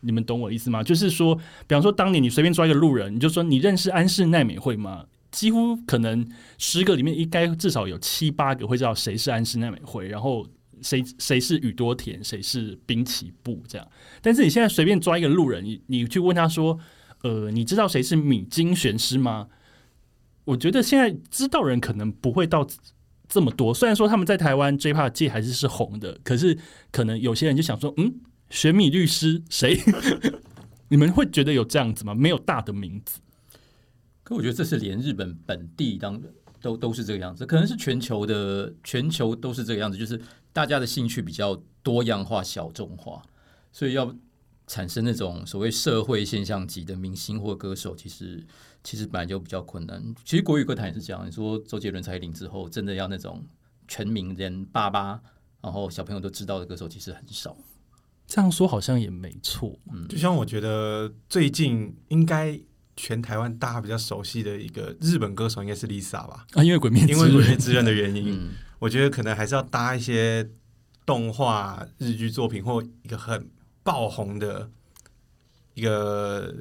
[0.00, 0.82] 你们懂我意思吗？
[0.82, 1.34] 就是说，
[1.66, 5.04] 比方说当年你随便抓一个路人，你就说你认识安室奈美惠吗？
[5.32, 6.26] 几乎可能
[6.56, 10.46] 十个里面应该至少有七八个会知道谁是安室奈美惠，然后
[10.80, 13.86] 谁谁是宇多田，谁是滨崎步这样。
[14.22, 16.78] 但是你现在随便抓一个路人，你你去问他说，
[17.22, 19.48] 呃，你知道谁是米津玄师吗？
[20.44, 22.64] 我觉得现在知道人可能不会到
[23.28, 26.56] 这么多，虽然说他们在台湾 J-Pop 界还是是红的，可是
[26.92, 28.14] 可能有些人就想说，嗯，
[28.50, 29.80] 玄米律师谁？
[30.88, 32.14] 你们会觉得有这样子吗？
[32.14, 33.18] 没有大的名字，
[34.22, 36.22] 可我觉得这是连日本本地当
[36.60, 40.20] 都都是这个样子，可能是全球的全球都是这个样子，就是
[40.52, 43.20] 大家的兴趣比较多样化、小众化，
[43.72, 44.14] 所以要
[44.68, 48.44] 产生那种所谓社会现象级的明星或歌手，其实
[48.86, 50.14] 其实本来就比较困难。
[50.24, 53.44] 其实国语歌坛也是这样，你说周杰伦、蔡依林之后，真的要那种
[53.88, 55.20] 全民人爸爸，
[55.60, 57.56] 然后小朋友都知道的歌手，其实很少。
[58.28, 59.76] 这样说好像也没错。
[59.92, 62.56] 嗯就像我觉得最近应该
[62.96, 70.48] 全台湾大家比较熟悉的一个日本歌手应该是 Lisa 吧，啊，因为《鬼灭因为《鬼灭》之刃》的原因，嗯，我觉得可能还是要搭一些
[71.04, 73.50] 动画日剧作品或一个很
[73.82, 74.70] 爆红的
[75.74, 76.54] 一个，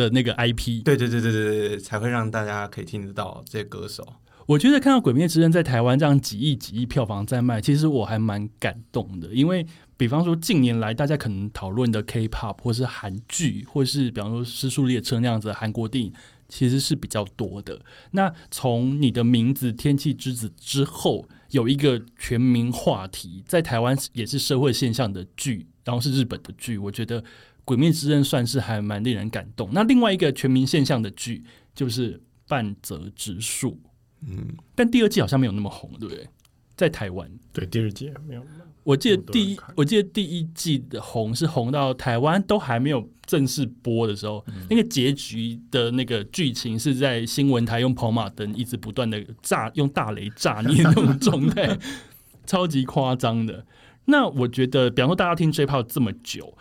[0.00, 4.06] 的那个 IP，对对对对对对，才会让大家可以听得到这些歌手。
[4.46, 9.28] 我觉得看到《鬼灭之刃》在台湾这样几亿几亿票房在卖，其实我还蛮感动的。
[9.28, 9.64] 因为
[9.96, 16.12] 比方说近年来大家可能讨论的 K-pop 或是韩剧，或是比方说《失速列车》那样子的韩国电影，
[16.48, 17.80] 其实是比较多的。
[18.10, 27.22] 那从你的名字《天气之子》之后，有一个全民话题，在台湾也是社会现象的剧，然后是日本的剧，我觉得
[27.70, 29.70] 《鬼灭之刃》算是还蛮令人感动。
[29.72, 33.78] 那另外一个全民现象的剧就是半泽直树。
[34.26, 36.28] 嗯，但第二季好像没有那么红，对不对？
[36.74, 38.44] 在台湾，对，第二季没有，
[38.82, 51.78] 我记得第一，我记得第一季的红是红到台湾都还没有正式播的时候，那个结局的那个剧情是在新闻台用跑马灯一直不断的炸，用大雷炸 你那种状态，
[52.44, 53.64] 超级夸张的。
[54.06, 56.52] 那我觉得，比方说大家听 J-pop 这么久，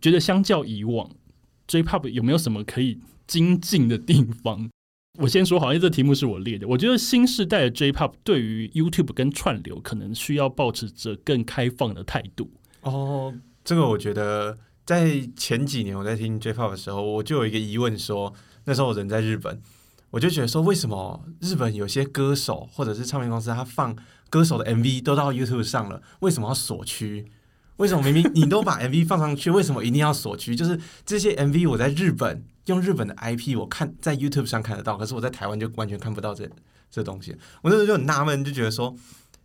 [0.00, 1.10] 觉得相较以往
[1.66, 4.68] ，J-pop 有没有什么可以精进的地方？
[5.18, 6.68] 我先说好，因为这题目是我列的。
[6.68, 12.50] 我觉得新时代的 J-pop 对于 YouTube 跟串流可能需要保持着更开放的态度。
[12.82, 13.34] 哦，
[13.64, 18.32] 这个我觉得在前几年我在听 J-pop 的时候，我就有一个疑问说，
[18.64, 19.60] 那时候我人在日本，
[20.10, 23.96] 我就觉得说，为什么日本有些歌手或者是唱片公司，他放
[24.30, 27.26] 歌手的 MV 都到 YouTube 上了，为什么要锁区？
[27.78, 30.54] 为什么明明你都把 MV 放上去，为什么一定要锁区？
[30.54, 36.48] 就是这些 MV 我在日本用日本的 IP，我看在 YouTube 上看得到，可是我在台湾就完全看不到这
[36.90, 37.34] 这东西。
[37.62, 38.94] 我那时候就很纳闷，就觉得说，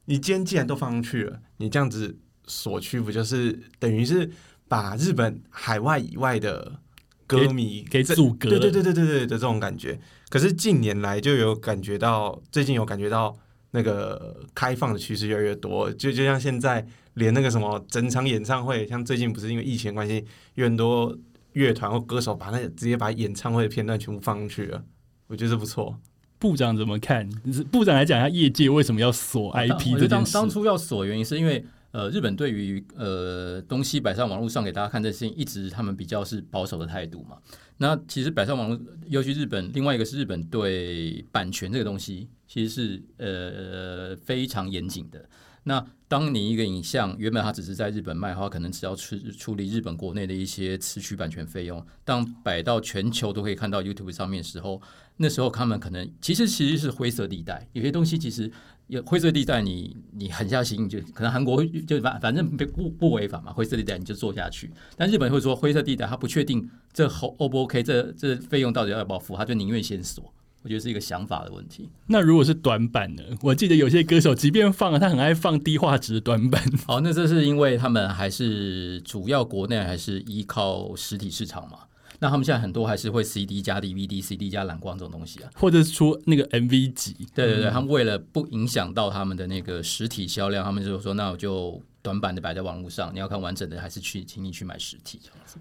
[0.06, 4.30] 你今天既然都放上去了，你这样子锁区，不就是等于是
[4.68, 6.80] 把日本海外以外的
[7.28, 10.00] 歌迷给这阻隔对对对对对对的这种感觉。
[10.30, 13.38] 可是近年来就有感觉到，最近有感觉到
[13.72, 20.24] 那个开放的趋势越来越多，就就像现在连那个什么整场演唱会，像最近不是因为疫情关系，
[20.56, 21.18] 有很多
[21.54, 24.84] 乐团或歌手把那个直接把演唱会的片段全部放上去了，
[25.28, 26.00] 我觉得这不错。
[26.40, 27.30] 部长怎么看？
[27.72, 30.24] 部长来讲一下业界为什么要锁 IP 当。
[30.26, 37.38] 当初要锁，原因是因为呃，日本对于呃东西摆上网络上给大家看这事情，一直他们比较是保守的态度嘛。
[37.78, 45.24] 那其实摆上网络，尤其日本，另外一个是日本对版权这个东西，其实是呃非常严谨的。
[45.64, 54.82] 那当你一个影像原本它只是在日本卖的话，可能只要处处理日本国内的一些词曲版权费用，当摆到全球都可以看到 YouTube 上面的时候，
[55.18, 58.52] 那时候他们可能其实其实是灰色地带，有些东西其实
[58.88, 64.70] 有灰色地带你，你狠下心就可能韩国就反反正不不违法嘛，灰色地带你就做下去。
[64.98, 70.32] 但日本会说灰色地带，他不确定这 O 不 OK，这这费用到底要不要付，他就宁愿先锁。
[70.64, 71.90] 我觉得是一个想法的问题。
[72.08, 73.24] 那如果是短板呢？
[73.42, 76.64] 我记得有些歌手即便放了，他很爱放低画质的短板。
[76.88, 81.80] 好，那这是因为他们还是主要国内还是依靠实体市场嘛。
[82.20, 85.50] 那他们现在很多还是会 CD 加 DVD、CD 加蓝光这种东西啊。
[85.56, 95.58] 或者是出那个 MV 集，对对对，他们为了不影响到他们的那个实体销量，他们就说那我就短版的摆在网络上，你要看完整的还是去请你去买实体这样子。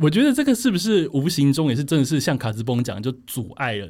[0.00, 3.88] 我觉得这个是不是无形中也是真的是像卡兹崩讲，就阻碍了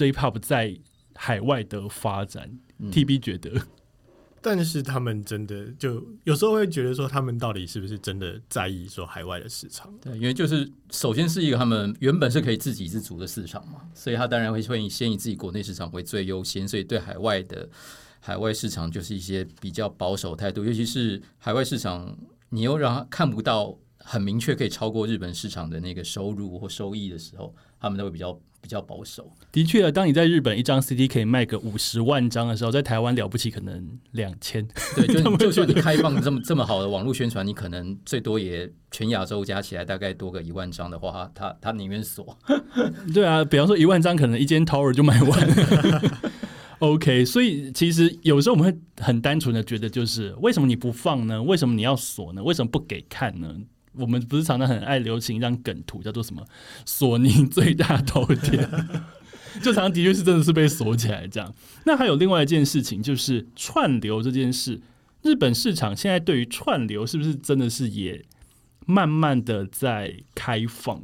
[0.00, 0.74] J-pop 在
[1.14, 3.50] 海外的发展、嗯 t b 觉得，
[4.40, 9.94] 但是他们真的就有时候会觉得说，他们到底是不是真的在意说海外的市场？
[10.00, 17.68] 对，因为就是首先是一个他们原本是可以自给自足的市场嘛，所以他当然会会以先以自己国内市场为最优先，所以对海外的
[18.20, 22.16] 海外市场就是一些比较保守态度，尤其是海外市场，
[22.48, 29.30] 你又让他看不到很明确可以超过日本市场的那个收入或收益的时候，他们都会比较比较保守。
[29.52, 34.66] 的确，当你在日本一张 CD 可以卖个五十万张的时候，在台湾了不起可能两千。
[34.94, 42.36] 对，就 就算你开放这么这么好的网络宣传，你可能最多也全亚洲加起来大概多个一万张的话，他他宁愿锁。
[43.12, 45.48] 对啊，比方说一万张，可能一间 Tower 就卖完。
[46.80, 51.42] OK，所以其实有时候我们会很单纯的觉得，就是为什么你不放呢？
[51.42, 52.42] 为什么你要锁呢？
[52.42, 53.54] 为什么不给看呢？
[53.92, 56.44] 我们不是常常很爱流行一张梗图，叫做什么
[56.86, 58.68] “索尼最大头贴”。
[59.60, 61.52] 就常常的确是真的是被锁起来这样。
[61.84, 64.80] 那还有另外一件事情，就是串流这件事，
[65.22, 68.24] 日本市场现在对于串流是不是真的是也
[68.86, 71.02] 慢慢的在开放？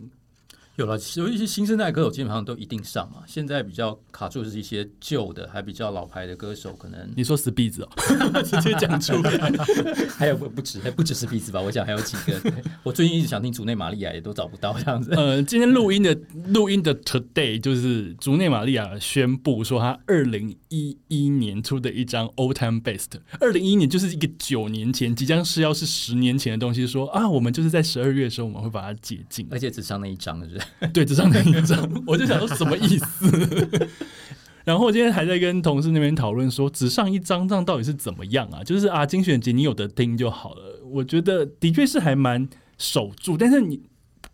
[0.77, 3.23] 有了，有一些新生代歌手基本上都一定上嘛。
[3.27, 7.89] 现在比较卡住的是一些旧的，还比较老牌的歌手，可能你说死鼻子哦，
[8.45, 9.51] 直接讲出来。
[10.19, 11.61] 还有不不止，还不只是鼻子吧？
[11.63, 12.39] 我想还有几个。
[12.83, 15.15] 我最近一直想听竹内玛利亚，也都找不到这样子。
[15.15, 16.15] 呃，今天录音的
[16.49, 30.66] 录音的 today 就是竹内玛利亚宣布说，他二零一一年出的一张 Old Time Best，二零一一年就是一个九年前，即将是要是十年前的东西，说啊，我们就是在十二月的时候我们会把它解禁，而且只上那一张，是不是？
[30.93, 33.89] 对，只上那一张， 我就想说什么意思？
[34.65, 38.65] 然后我今天还在跟同事那边讨论说，只上一张，这样到底是怎么样啊？
[38.65, 40.81] 就是啊，精选集你有的听就好了。
[40.85, 43.81] 我觉得的确是还蛮守住，但是你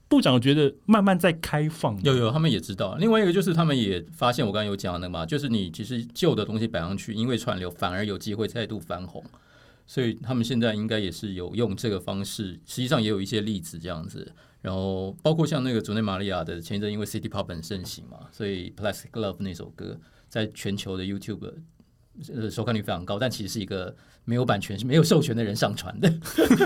[0.08, 2.96] 部长觉得慢慢在开放，有有，他们也知道。
[2.96, 9.22] 另外一个就是他们也发现，我刚刚有讲的嘛，就是你其实旧的东西摆上去，因为串流反而有机会再度翻红，
[9.86, 12.58] 所以他们现在应该也是有用这个方式。
[12.64, 14.32] 实际上也有一些例子这样子。
[14.62, 19.98] 然后包括像那个竹内玛利亚的前一阵，因为 City Pop 很盛行嘛，所以 Plastic Love 那首歌
[20.28, 21.52] 在全球的 YouTube
[22.32, 23.94] 呃收看率非常高，但其实是一个
[24.24, 26.08] 没有版权、是没有授权的人上传的。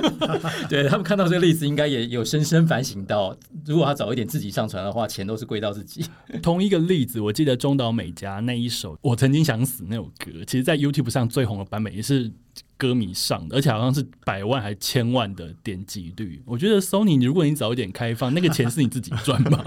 [0.69, 3.35] 对他们看到这个例子，应该也有深深反省到，
[3.65, 6.05] 如果他早一点自己上传的话，钱都是归到自己。
[6.43, 12.31] 同一个例子，我记得中岛美嘉那一首《我曾经想死》那首歌，其实在 YouTube 上最红的版本也是。
[12.77, 16.43] 歌迷上的，而且好像是百万还千万的点击率。
[16.45, 19.65] 我觉得 Sony，如果你早一点开放，那个钱是你自己赚嘛？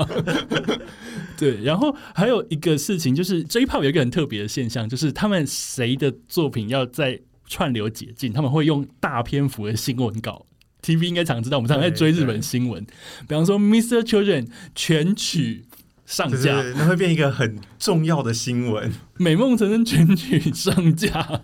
[1.38, 1.64] 对。
[1.64, 10.45] 然后还有一个事情，就是 J-Pop 有一个很特别的现象，就是他们谁的作品要在串流解禁，他们会用大篇幅的新闻稿。
[10.82, 12.86] TV 应该常知道，我们常在追日本新闻，
[13.28, 14.01] 比方说 Mr.
[14.01, 15.66] Children 全曲
[16.05, 18.91] 上架，那会变一个很重要的新闻。
[19.18, 21.41] 美梦成真全曲上架。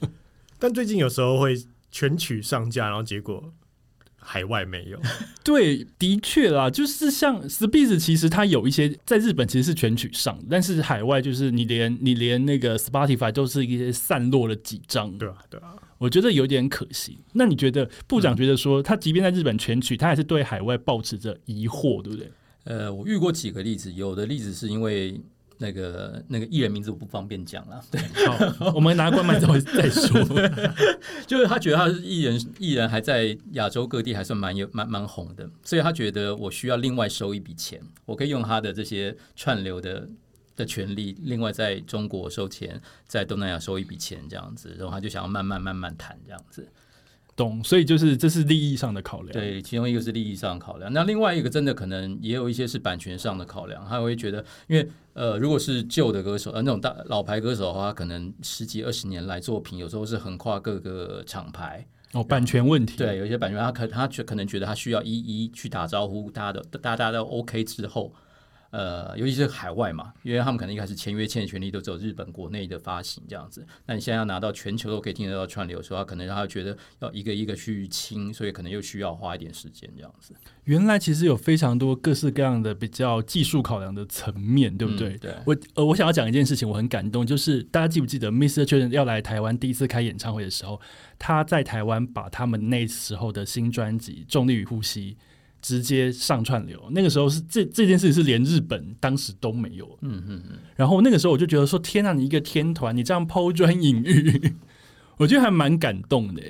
[0.65, 1.55] 但最近有时候会
[1.91, 3.53] 全曲上架，然后结果
[4.15, 4.99] 海外没有。
[5.45, 17.19] 对，的确啦，就是像 Speed，其实它有一些在日本其实是全曲上，但是海外就是你连你连那个 Spotify 都是一些散落了几张，对啊，对啊，我觉得有点可惜。
[17.33, 22.31] 那你觉得部长觉得说，他即便在日本全曲，他还是对海外保持着疑惑，对不对？
[22.63, 25.21] 呃，我遇过几个例子，有的例子是因为。
[25.57, 28.01] 那个那个艺人名字我不方便讲了，对，
[28.57, 30.23] 好，我们拿冠麦之后 再说。
[31.25, 40.07] 就是他觉得他是艺人，艺人还在亚洲各地还算蛮有蛮蛮红的，所以他觉得我需要另外收一笔钱，我可以用他的这些串流的
[40.55, 46.67] 的权利，另外在中国收钱，在东南亚收一笔钱这样子，然后他就想要慢慢慢慢谈这样子。
[47.35, 49.33] 懂，所以就是这是利益上的考量。
[49.33, 50.91] 对，其中一个是利益上的考量。
[50.93, 53.85] 那另外一个真的可能也有一些是版权上的考量。
[53.89, 61.85] 他会觉得，因为呃，如果是旧的歌手，呃，那种大老牌歌手的话，可能十几二十年来作品有时候是横跨各个厂牌。
[62.13, 62.97] 哦，版权问题。
[62.97, 68.13] 对，有些版权，他可他觉可能觉得他需要一一去打招呼，大家的大家都 OK 之后。
[68.77, 73.65] 呃，尤其是海外嘛，因为他们可能一开始签约签的权利都只有日本国内的发行这样子。
[73.85, 80.33] 那你现在要拿到全球都可以听得到串流，候，他可能让他觉得要一个一个去清，所以可能又需要花一点时间这样子。
[80.65, 85.15] 原来其实有非常多各式各样的比较技术考量的层面，对不对？
[85.19, 85.33] 对。
[85.45, 88.65] 我呃，我想要讲一件事情，我很感动，就是大家记不记得 Mr.
[88.65, 90.81] Jordan 要来台湾第一次开演唱会的时候，
[91.17, 95.13] 他在台湾把他们那时候的新专辑《重力与呼吸》。
[95.65, 100.59] 直接上串流，那个时候是这这件事情是连日本当时都没有，嗯嗯嗯。
[100.75, 104.53] 然后那个时候我就觉得说，天啊，你一个天团，你这样抛砖引玉，
[105.17, 106.43] 我觉得还蛮感动的。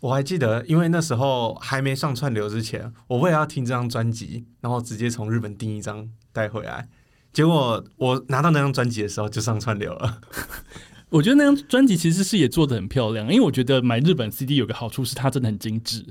[0.00, 6.88] 我还记得，因为那时候还没上串流之前，我为了要听这张专辑，然后直接从日本订一张带回来。
[7.32, 10.20] 结果我拿到那张专辑的时候就上串流了。
[11.10, 16.04] 我觉得那张专辑其实是也做的很漂亮，因为我觉得买日本 CD 有个好处是它真的很精致。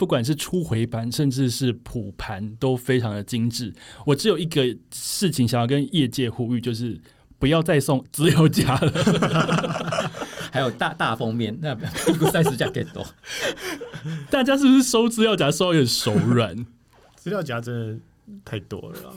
[0.00, 3.70] 不管是初回盘，甚至是普盘，都非常的精致。
[4.06, 6.98] 我只有一个事情想要跟业界呼吁，就是
[7.38, 10.10] 不要再送资料夹了。
[10.50, 11.74] 还有大大封面，那
[12.08, 13.06] 一个三十加更多。
[14.32, 16.56] 大家是不是收资料夹收有点手软？
[17.16, 18.00] 资料夹真的
[18.42, 19.12] 太多了，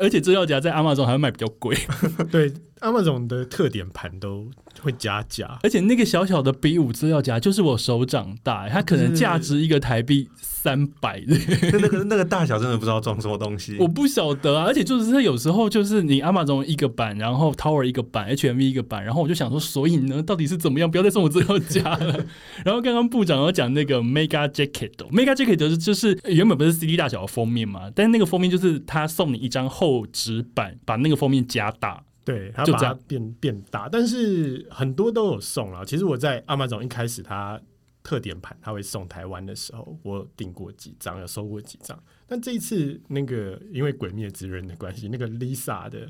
[0.00, 1.76] 而且资料夹在阿玛总还要卖比较贵。
[2.32, 4.50] 对，阿玛总的特点盘都。
[4.84, 11.22] 会加价，而且那个小小的 B 五资料夹就是我手掌大，它可能价值一个台币三百。
[11.26, 14.64] 那个那个大小真的不知道装什么东西， 我不晓得啊。
[14.66, 20.90] 而且就是它有时候就是你阿玛总一个版，然后 Tower 一个版，HMV 一个版，然后我就想说，所以呢，到底是怎么样？
[20.90, 22.24] 不要再送我资料夹了。
[22.64, 32.02] 然后刚刚部长有讲那个 Mega Jacket，Mega Jacket 就是就是原本不是 CD 大小的封面嘛，但是那个封面就是他送你一张厚纸板，把那个封面加大。
[32.24, 35.84] 对，他把它变变大，但是很多都有送了。
[35.84, 37.60] 其实我在阿玛总一开始他
[38.02, 42.02] 特点盘他会送台湾的时候，我订过几张，有收过几张。
[42.26, 46.08] 但这一次那个因为《鬼灭之刃》的关系，那个 Lisa 的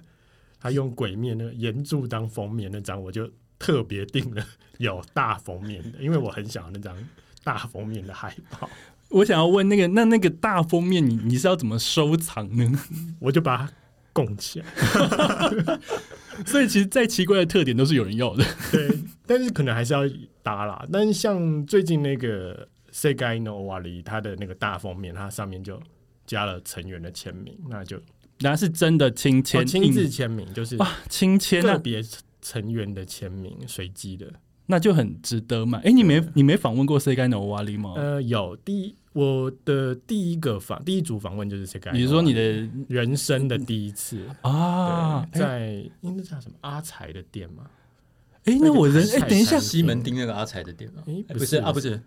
[0.60, 3.28] 他用《鬼灭》那个岩柱当封面那张，我就
[3.58, 4.44] 特别订了
[4.78, 6.96] 有大封面的，因为我很想要那张
[7.42, 8.70] 大封面的海报，
[9.08, 12.80] 我想要问那个，那那个大封面你你是要怎么收藏呢？
[13.20, 13.72] 我就把它
[14.14, 14.66] 供起来。
[16.46, 18.42] 所以其实再奇怪的特点都是有人要的。
[18.72, 18.88] 对，
[19.26, 20.00] 但是可能还是要
[20.42, 20.84] 搭啦。
[20.90, 25.78] 但是像最近那个 Segai No w a l i 它的那个大封面，它上面就
[26.26, 28.00] 加了成员的签名，那就
[28.40, 32.02] 那是真的亲签、哦亲自印签名，就是啊，亲签那个别
[32.42, 34.26] 成员的签名，随机的。
[34.66, 35.78] 那就很值得买。
[35.80, 37.92] 哎、你没你没访问过 Segai no Wari 吗？
[37.96, 44.20] 呃，有第一我的第一个访第一组访问就是 Segai，你说你的人生的第一次。
[44.42, 45.26] 啊？
[45.32, 47.64] 在应该叫什么阿财的店吗？
[48.44, 51.02] 哎、那我人哎、等一下，西门町那个阿财的店吗？
[51.06, 51.98] 诶不哎不是啊，不是。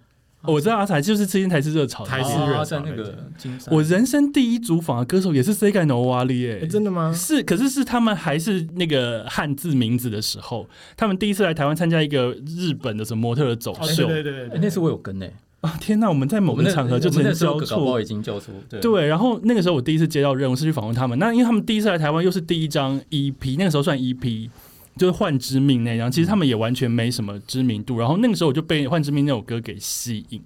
[0.43, 2.09] 我知道阿才就是之前台式热潮的。
[2.11, 3.27] 台式啊热在那个
[3.71, 7.11] 我人生第一组访的歌手也是 Segai no Wari 哎、诶真的吗？
[7.11, 14.07] 是，可是是他们还是那个汉字名字的时候，他们第一次来台湾参加一个日本的什么模特的走哦，秀。
[14.07, 15.25] 对对对那次我有跟呢，
[15.61, 16.07] 啊天哪！
[16.07, 17.99] 我们在某个场合就曾经交错。
[17.99, 24.49] 已经交错，对对，然后那个时候我第一次接到任务是去访问他们，那因为他们第一次来台湾，又是第一张 EP，那个时候算 EP，
[24.95, 27.97] 就是《幻之命》那张，其实他们也完全没什么知名度。
[27.97, 30.39] 然后那个时候我就被《幻之命》那首歌给吸引，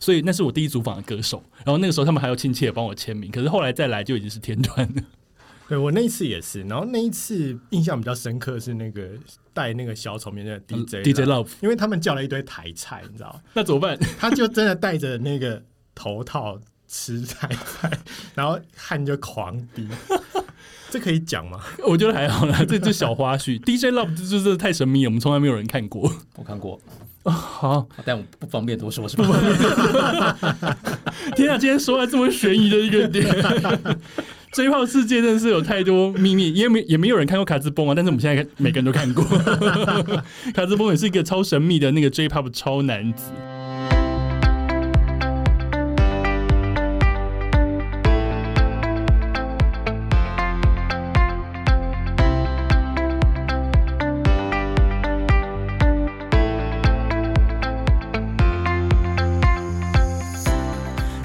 [0.00, 1.42] 所以那是我第一组访的歌手。
[1.64, 5.02] 然后那个时候他们还有亲切地帮我签名，可是后来再来就已经是天团了。
[5.68, 9.10] 对我那一次也是，然后那一次印象比较深刻是那个
[9.58, 13.40] 戴那个小丑面的 DJ DJ Love 因为他们叫了一堆台菜，你知道吗？
[13.54, 13.98] 那怎么办？
[14.16, 15.60] 他就真的戴着那个
[15.96, 16.56] 头套
[16.86, 17.90] 吃台菜，
[18.36, 19.88] 然后汗就狂滴。
[20.90, 21.58] 这可以讲吗？
[21.84, 23.58] 我觉得还好啦，这就小花絮。
[23.66, 26.08] DJ Love 这就是太神秘了，我们从来没有人看过。
[26.36, 26.80] 我看过，
[27.24, 29.26] 好，但我不方便多说，是吧？
[31.34, 33.26] 天啊，今天说了这么悬疑的一个点，
[34.52, 39.24] 追炮世界真的是有太多秘密，也没也没有人看过卡兹崩啊，但是我们现在每个人都看过。
[40.54, 43.30] 卡兹崩也是一个超神秘的那个 J-pop 超男子。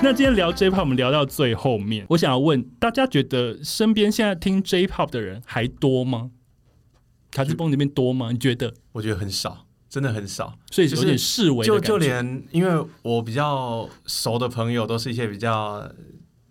[0.04, 6.30] 那今天聊 J-pop，我们聊到最后面，我想要问大家，觉得身边现在听 J-pop 的人还多吗？
[7.32, 8.34] 卡兹崩里面多吗？
[8.34, 8.74] 你觉得？
[8.92, 10.60] 我觉得很少，真的很少。
[10.70, 15.90] 所以有点视为就就连因为我比较熟的朋友都是一些比较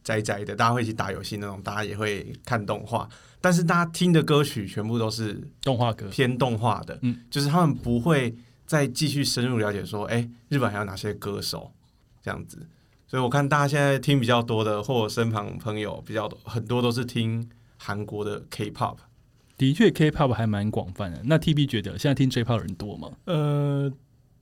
[0.03, 3.07] 宅宅的，大家会一起打游戏那种，大家也会看动画，
[3.43, 8.35] 但是大家听的歌曲全部都是动画歌，偏动画的，嗯就是他们不会
[8.65, 11.71] 再继续深入了解说，哎、日本还有哪些歌手
[12.23, 12.67] 这样子。
[13.13, 18.97] 所以我看大家现在听比较多的，或我身旁朋友比较多，很多都是听韩国的 K-pop。
[19.59, 21.21] 的确 K-pop 还蛮广泛的。
[21.27, 23.11] 那 T B 觉得现在听 J-pop 的人多吗？
[23.27, 23.93] 呃，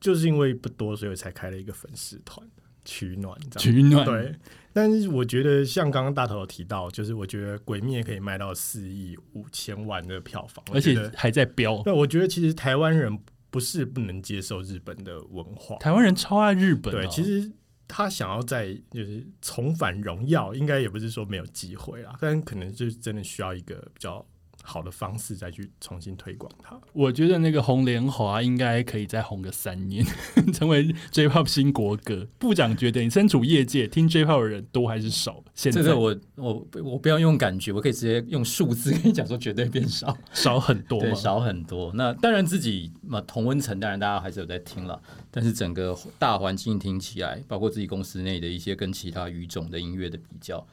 [0.01, 2.47] 就是因为不多，所以我才开了一个粉丝团
[2.85, 4.37] 取暖，取暖，对。
[4.73, 11.83] 但是我觉得，像刚刚大头有提到，就是我觉得《鬼灭》可以卖到四亿五千万的票房，而且还在飙。
[11.83, 13.19] 对，我觉得其实台湾人
[13.51, 17.51] 不是不能接受日本的文化，台湾人超爱日本、哦，对，其实
[17.93, 24.25] 他想要再就是重返荣耀，应该也不是说没有机会啦，但可能就真的需要一个比较
[24.71, 26.81] 好的方式再去重新推广它。
[26.93, 30.07] 我觉得那个红莲华应该可以再红个三年，
[30.55, 32.25] 成为 J-pop 新国歌。
[32.39, 35.43] 部长觉得你身处业界，听 J-pop 的人多还是少？
[35.55, 41.91] 现在这个我我我不要用感觉，我可以直接用数字跟你讲说，绝对变少，少很多对，少很多。
[41.95, 50.65] 那当然自己嘛，同温层当然大家还是有在听了，但是整个大环境听起来，包括自己公司内的一些跟其他语种的音乐的比较，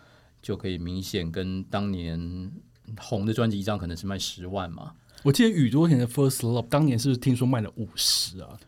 [0.42, 2.52] 就可以明显跟当年
[3.00, 4.94] 红的专辑一张可能是卖十万嘛，
[5.24, 8.60] 我记得宇多田的 First Love 当年是不是听说卖了五十啊？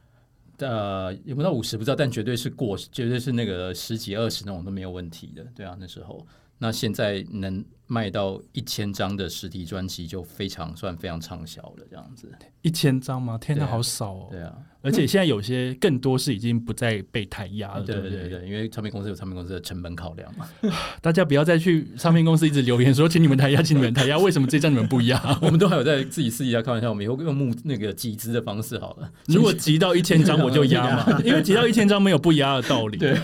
[0.57, 6.25] 呃，有没有到五十不知道，但绝对是过，绝对是那个十几二十那种都没有问题的，对啊，那时候。
[6.61, 12.31] 那现在能卖到一千张的实体专辑，就非常算非常畅销了，这样子。
[12.61, 13.37] 一千张吗？
[13.37, 14.27] 天哪，好少哦！
[14.29, 18.11] 对啊，而且现在有些更多是已经不再被抬压了，对不对？
[18.11, 20.47] 对对，因为唱片公司有唱片公司的成本考量嘛。
[21.01, 25.19] 大家不要再去唱片公司一直留言说，请你们抬压，请你们抬压，为什么这张你们不压？
[25.41, 29.09] 我们都还有在自己私底下开玩笑，我们以后用募那个集资的方式好了。
[29.27, 32.97] 如果集到一千张我就压嘛，因为集到一千张没有不压的道理。
[32.97, 33.17] 对，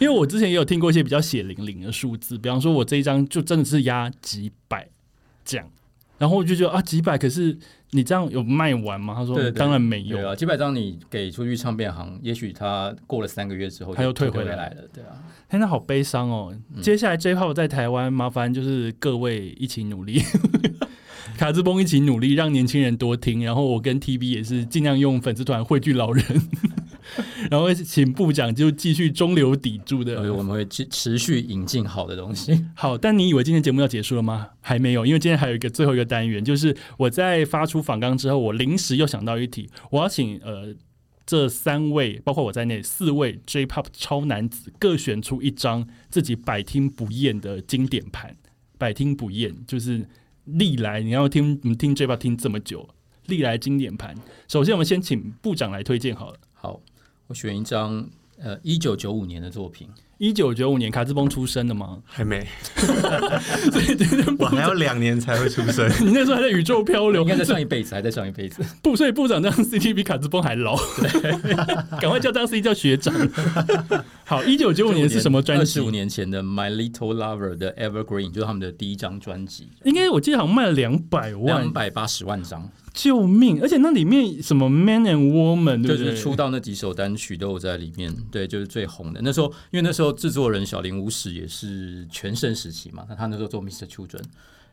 [0.00, 4.88] 因为我之前也有听过一些比较血淋淋的数字，比方说我这一张就真的是压几百
[5.44, 5.66] 这样，
[6.18, 7.58] 然然后我就觉得啊，几百，可是
[7.90, 9.12] 你这样有卖完吗？
[9.12, 10.24] 他说对对当然没有对。
[10.24, 15.18] 啊，几百张你给出去唱片行，也许他过了三个月之后他又退就回来来了，对啊。
[15.50, 16.56] 现在，好悲伤哦！
[16.80, 20.22] 接下来 J-Pop 在台湾，麻烦就是各位一起努力，
[21.36, 23.44] 卡兹崩一起努力，让年轻人多听。
[23.44, 26.24] 然后我跟 TB 也是尽量用粉丝团汇聚老人，
[27.50, 32.64] 然后请部长就继续中流砥柱的所以我们会持持续引进好的东西。
[32.74, 34.50] 好，但你以为今天节目要结束了吗？
[34.60, 40.74] 还没有，因为今天还有一个最后一个单元，就是我在发出访纲之后，我临时又想到一题，我要请呃
[41.24, 48.36] 这三位，包括我在内四位 J-Pop 超男子各选出一张自己百听不厌的经典盘，
[48.76, 50.06] 百听不厌就是
[50.44, 52.88] 历来你要听你听 J-Pop 听这么久，
[53.26, 54.14] 历来经典盘。
[54.48, 56.38] 首先，我们先请部长来推荐好了。
[56.52, 56.80] 好，
[57.32, 58.06] 我选一张
[58.42, 59.88] 呃一九九五年的作品，
[60.18, 61.98] 一九九五年卡兹崩出生的吗？
[62.04, 62.46] 还没，
[64.38, 65.88] 我还要两年才会出生。
[66.04, 68.62] 你那时候还在宇宙漂流，应该在上一辈子，还在上一辈子。
[68.84, 70.76] 部所以部长这样 CT 比卡兹崩还老，
[71.98, 73.14] 赶快叫当 C 叫学长。
[74.26, 75.80] 好，一九九五年是什么专辑二十？
[75.80, 83.60] 五年前的《My Little Lover》的《Evergreen》就是他们的第一张专辑，应该我记得好像卖了两百万两，百八十万张，救命！
[83.62, 86.10] 而且那里面什么 Man and Woman，对不对？
[86.10, 88.14] 就是出道那几首单曲都有在里面。
[88.30, 89.20] 对，就是最红的。
[89.22, 93.86] 那时候，因为那时候制作人小林武史也是全盛时期嘛，那他那时候做 Mr.
[93.86, 94.22] Children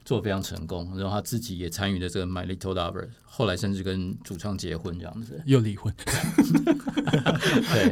[0.04, 5.41] 做得非常成功，然后他自己也参与了这个《My Little Lover》，后来甚至跟主唱结婚这样子。
[5.46, 7.91] 又离婚， 对，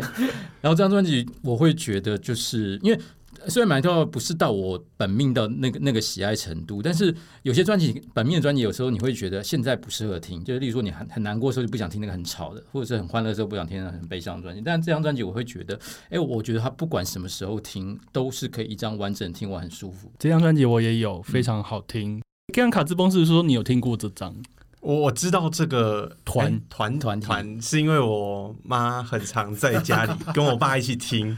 [0.62, 2.99] 然后这张专辑我会觉得，就是因为
[3.47, 14.61] 虽然买到不是到我本命的那个那个喜爱程度，但是有些专辑本命的专辑，有时候你会觉得现在不适合听，就是例如说你很很难过的时候就不想听那个很吵的，或者是很欢乐的时候不想听那个很悲伤的专辑。
[14.65, 20.11] 但这张专辑我会觉得，哎，我觉得它不管什么时候听都是可以一张完整听完很舒服。
[20.19, 22.22] 这张专辑我也有，非常好听。
[22.53, 24.34] 刚刚卡兹崩是说你有听过这张，
[24.80, 31.38] 我我知道这个团哎团团团，是因为我妈很常在家里跟我爸一起听，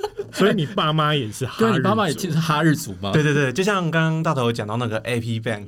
[0.33, 3.11] 所以你爸妈也是哈对，日你爸妈也是哈日族吗？
[3.11, 5.67] 对对对，就像刚刚大头讲到那个 AP Bank，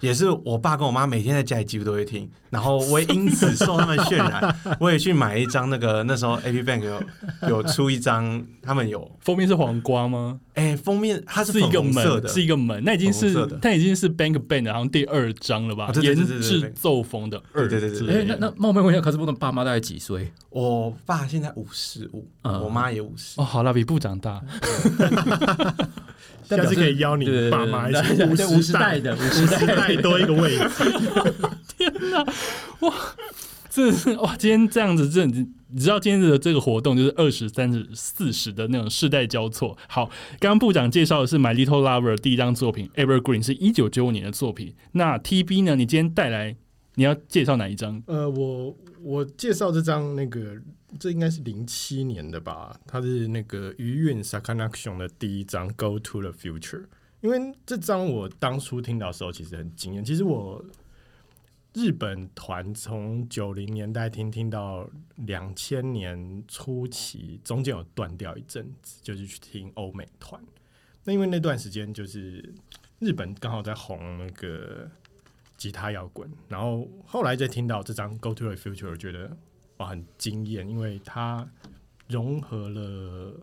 [0.00, 7.02] 也是我爸跟我妈每天在家里几乎都会听，然后我也因此受他们渲染，我也去买一张那个那时候 AP Bank 有
[7.48, 10.40] 有出一张，他们有封面是黄瓜吗？
[10.54, 15.90] 哎、封面它是是一个门，粉红色的，是一个门，那已经是它已经是 Bank Band 好像第二张了吧？
[16.02, 20.30] 研制对奏风的二对对对对哎，那那冒昧问一下，卡斯波的爸妈大概几岁？
[20.50, 24.42] 我爸现在五十五，嗯我妈也五十、哦，好了，比部长大。
[26.44, 30.64] 下次可以邀你爸妈一起对对对五十代的五十代多一个位置。
[33.70, 34.36] 真的是哇！
[34.36, 35.46] 今天这样子，这，你
[35.80, 39.78] 知道今天的这个活动就是二十三十四十的那种世代交错。
[39.88, 44.74] 好，刚刚部长介绍的是《My Little Lover》第一张作品《Evergreen》，是一九九五年的作品。
[44.92, 45.74] 那 TB 呢？
[45.74, 46.54] 你今天带来
[46.96, 48.02] 你要介绍哪一张？
[48.06, 50.56] 呃，我我介绍这张那个，
[50.98, 52.78] 这应该是零七年的吧？
[52.86, 56.82] 它是那个余韵 Sakanaction 的第一张《Go to the Future》。
[57.20, 60.04] 因为这张我当初听到的时候，其实很惊艳。
[60.04, 60.64] 其实我
[61.72, 70.42] 日本团从九零年代听听到两千年初期，中间有断掉一阵子，就是去听欧美团。
[71.04, 72.52] 那因为那段时间就是
[72.98, 74.90] 日本刚好在红那个
[75.62, 79.30] 吉他摇滚，然后后来再听到这张《Go to the Future》，觉得
[79.76, 81.48] 哇很惊艳，因为它
[82.08, 83.40] 融合了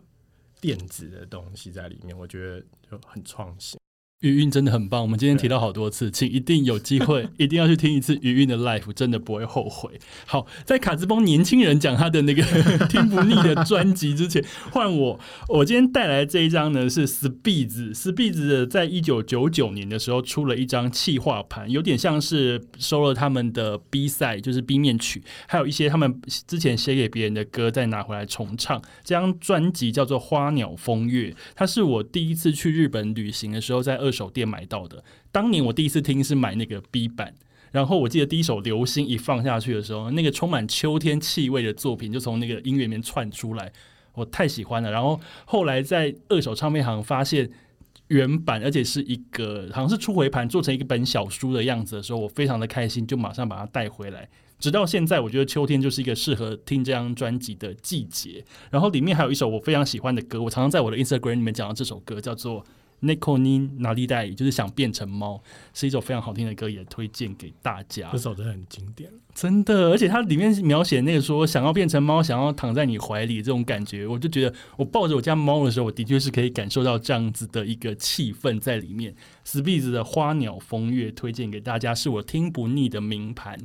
[0.60, 2.60] 电子的东西在里面，我觉得
[2.90, 3.80] 就很创新。
[4.20, 9.98] 余韵真的很棒，我们今天提到好多次，请一定有机会， 一定要去听一次余韵的 Life，真的不会后悔。
[10.26, 12.42] 好，在卡兹邦年轻人讲他的那个
[12.88, 15.18] 听不腻的专辑之前，换我，
[15.48, 28.82] 我今天带来这一张呢是 Speeds，Speeds 在一九九九年的时候出了一张气化盘，有点像是收了他们的 B 赛，就是 B 面曲，还有一些他们之前写给别人的歌再拿回来重唱。
[29.02, 35.02] 这张专辑叫做《花鸟风月》，它是我第一次去日本旅行的时候在二手店买到的。
[35.30, 37.34] 当年我第一次听是买那个 B 版。
[37.72, 43.72] 然后我记得第一首《流星》一放下去的时候，那个充满秋天气味的作品就从那个音乐里面窜出来，
[44.12, 44.90] 我太喜欢了。
[44.90, 47.48] 然后后来在二手唱片行发现
[48.08, 54.28] 原版，而且是一个好像是初回盘做成一个本小书的样子的时候，我非常的开心，就马上把它带回来。
[54.58, 58.44] 直到现在，我觉得秋天就是一个适合听这张专辑的季节。
[58.70, 62.60] 然后里面还有一首我非常喜欢的歌，我常常在我的 Instagram 里面讲到这首歌，叫做
[63.02, 68.18] 《Nico Ni 哪里代就是想变成猫，是一首非常好听的歌，也推荐给大家这。
[68.18, 69.10] 首真的很经典。
[69.34, 79.14] 真的，而且它里面描写那个说想要变成猫，想要躺在你怀里这种感觉，我就觉得我抱着我家猫的时候，我的确是可以感受到这样子的一个气氛在里面。
[79.46, 83.58] Speeds 的花鸟风月推荐给大家，是我听不腻的名盘。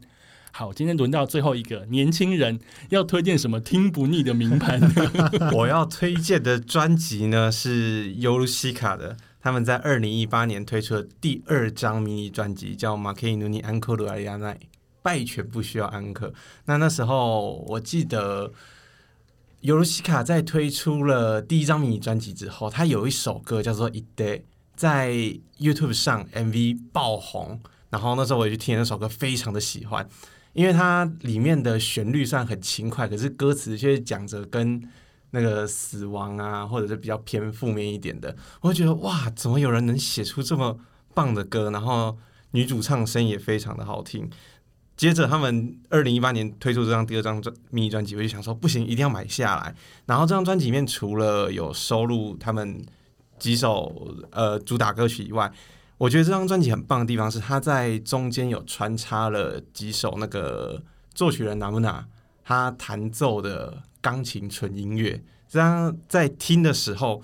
[0.58, 2.58] 好，今天轮到最后一个年轻人
[2.88, 4.80] 要推荐什么听不腻的名盘？
[5.52, 14.54] 我要推荐的专辑呢是尤鲁西卡的，他们在二零一八年推出的第二张迷你专辑，叫《马克伊努尼安克鲁埃亚奈》，
[15.02, 16.34] 败犬不需要安可。
[16.64, 18.54] 那那时候我记得
[19.60, 24.38] 尤鲁西卡在推出了第一张迷你专辑之后，他有一首歌叫做《一 day》，
[24.74, 25.12] 在
[25.60, 27.60] YouTube 上 MV 爆红，
[27.90, 30.08] 然后那时候我也去听那首歌，非常的喜欢。
[30.56, 34.82] 因为它里面的旋律算很轻快，可是歌词却讲着跟
[35.32, 40.80] 那个死亡啊，或者是比较偏负面一点的，我觉得哇，怎么有人能写出这么
[41.14, 41.70] 棒的歌？
[41.72, 42.18] 然后
[42.52, 44.30] 女主唱声也非常的好听。
[44.96, 49.76] 接着他们二零一八年推出这张第二张专迷你专辑，我就想说不行，一定要买下来。
[50.06, 52.82] 然后这张专辑里面除了有收录他们
[53.38, 55.52] 几首呃主打歌曲以外，
[55.98, 62.06] 我觉得这张专辑很棒的地方是，它在中间有穿插了几首那个作曲人拿木纳
[62.44, 67.24] 他弹奏的钢琴纯音乐，这样在听的时候，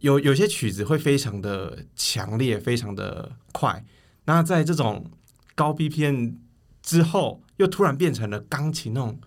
[0.00, 3.84] 有有些曲子会非常的强烈，非常的快。
[4.24, 5.10] 那在这种
[5.54, 6.34] 高 BPM
[6.82, 9.18] 之后，又突然变成了钢琴那种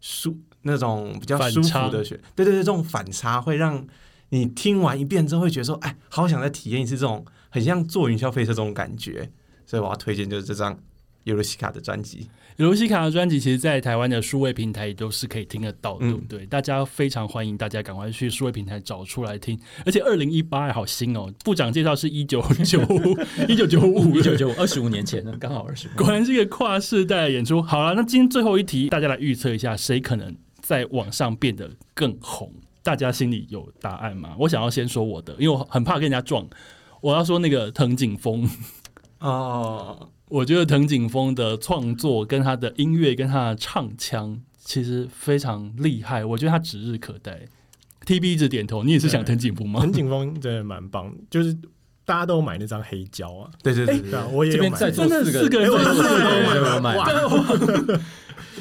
[0.00, 3.86] 舒那种比较舒服的旋，对对对，这种反差会让
[4.30, 7.24] 你听完一遍之后会觉得说，哎，好想再体验一次这种
[7.54, 9.30] 很像坐云霄飞车这种感觉。
[9.64, 10.76] 所以我要推荐就是这张
[11.22, 12.28] 尤罗西卡的专辑。
[12.56, 16.44] 尤西卡的专辑，其实，在台湾的数位平台也都是可以听得到，对不对？
[16.46, 19.58] 大家非常欢迎大家赶快去数位平台找出来听。
[19.86, 22.80] 而且二零一八好新哦，部长介绍是一九九
[23.48, 25.88] 一九九五一九九五二十五年前呢，刚好二十。
[25.96, 27.62] 果然是一个跨世代的演出。
[27.62, 32.52] 好了，那今天最后一题，大家来预测一下，谁可能在网上变得更红？
[32.82, 34.36] 大家心里有答案吗？
[34.38, 36.46] 我想要先说我的，因为我很怕跟人家撞。
[37.04, 38.48] 我要说那个藤井风，
[39.18, 47.42] 哦，我觉得藤井风的创作跟他的音乐跟他的唱腔其实非常厉害，我觉得他指日可待。
[48.06, 49.80] T B 一直点头，你也是想藤井风吗？
[49.80, 49.92] 藤？
[49.92, 51.54] 井风真的蛮棒，就是
[52.06, 54.18] 大家都买那张黑胶啊，对对对对对。
[54.18, 56.96] 啊，我也这边在座四真的四个人对都买。
[56.96, 58.00] 了。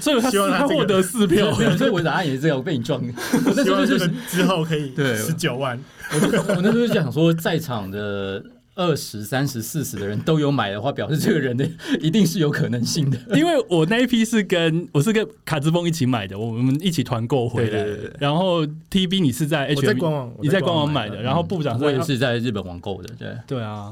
[0.04, 1.54] 所以他希望他获得四票。
[1.78, 3.02] 所以我的答案也是这样，我被你撞。
[3.46, 5.80] 我那时候就是之后可以对十九万，
[6.12, 8.44] 我我那时候就想说，在场的
[8.76, 11.68] 二十三十四十的人都有买的话，表示这个人的
[12.02, 13.18] 一定是有可能性的。
[13.36, 17.70] 因为我那一批是跟我是跟卡兹峰一起买的，我们一起团购回来。
[17.70, 23.30] 对对对对然后 T B 你是在 H 我在官网你在官网买的，然后部长我也是是在日本网购的，对。
[23.48, 23.92] 对啊，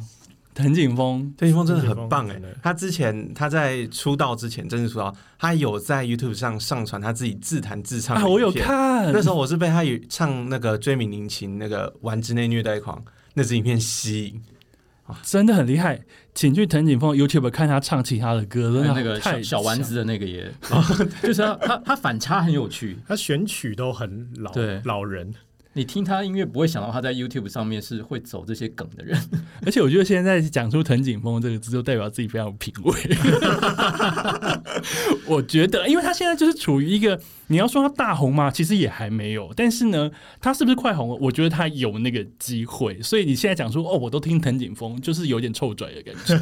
[0.53, 2.39] 藤井风藤井风真的很棒哎！
[2.61, 8.65] 他之前他在出道之前，正式出道，他有在 YouTube 上上传他自己自弹自唱我有影片。
[8.65, 13.03] 看那时候我是被他与唱那个追名林琴那个玩之内虐待狂
[13.33, 14.41] 那支影片吸引。
[15.23, 15.99] 真的很厉害，
[16.33, 20.49] 请去藤井峰 YouTube 看他唱其他的歌，真的那个太小小丸子的那个也，
[21.21, 22.97] 就是他他他反差很有趣。
[23.05, 25.33] 他选曲都很老对老人，
[25.73, 29.17] 你听他音乐不会想到他在 YouTube 上面是会走这些梗的人。
[29.65, 32.93] 而且我觉得现在讲出藤井风这个字，就代表自己非常有品味。
[35.25, 37.17] 我觉得，因为他现在就是处于一个，
[37.47, 39.51] 你要说他大红嘛，其实也还没有。
[39.55, 40.11] 但是呢，
[40.41, 41.15] 他是不是快红了？
[41.21, 43.01] 我觉得他有那个机会。
[43.01, 46.35] 所以你现在讲说，哦，我都听藤井风，就是有点臭拽的感觉。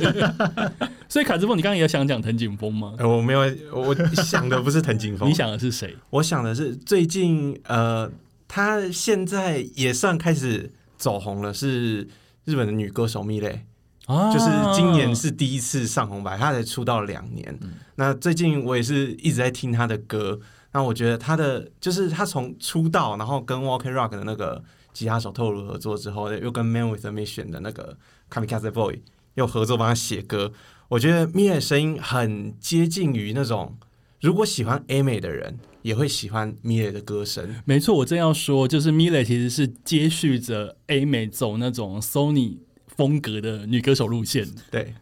[1.07, 2.95] 所以卡之峰，你刚刚也想讲藤井风吗？
[2.97, 3.41] 呃我没有，
[3.73, 5.95] 我想的不是藤井风，你想的是谁？
[6.09, 8.09] 我想的是最近呃，
[8.49, 12.01] 他现在也算开始走红了，是
[12.43, 13.65] 日本的女歌手蜜蕾。
[14.07, 17.59] 啊就是今年是第一次上红白，她才出道两年。
[17.93, 20.39] 那最近我也是一直在听她的歌，
[20.71, 24.63] 那我觉得她的就是她从出道，然后跟 Walking Rock 的那个
[24.93, 27.95] 吉他手透露合作之后，又跟 Man with a Mission 的那个
[28.31, 29.03] Kamikaze Boy
[29.35, 30.51] 又合作帮他写歌。
[30.87, 33.77] 我觉得蜜的声音很接近于那种，
[34.21, 37.55] 如果喜欢 A 美的人也会喜欢蜜蕾的歌声。
[37.65, 42.57] 没错，我正要说，就是 Mile 其实是接续着 A 美走那种 Sony
[42.87, 44.45] 风格的女歌手路线。
[44.69, 44.93] 对，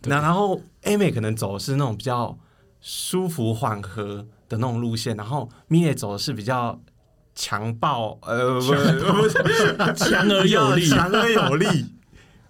[0.00, 2.38] 对那然后 A 美可能走的是那种比较
[2.80, 6.80] 舒服缓和的那种路线，然后米也走的是比较
[7.34, 11.66] 强暴，呃，不是不是强而有力强而有力，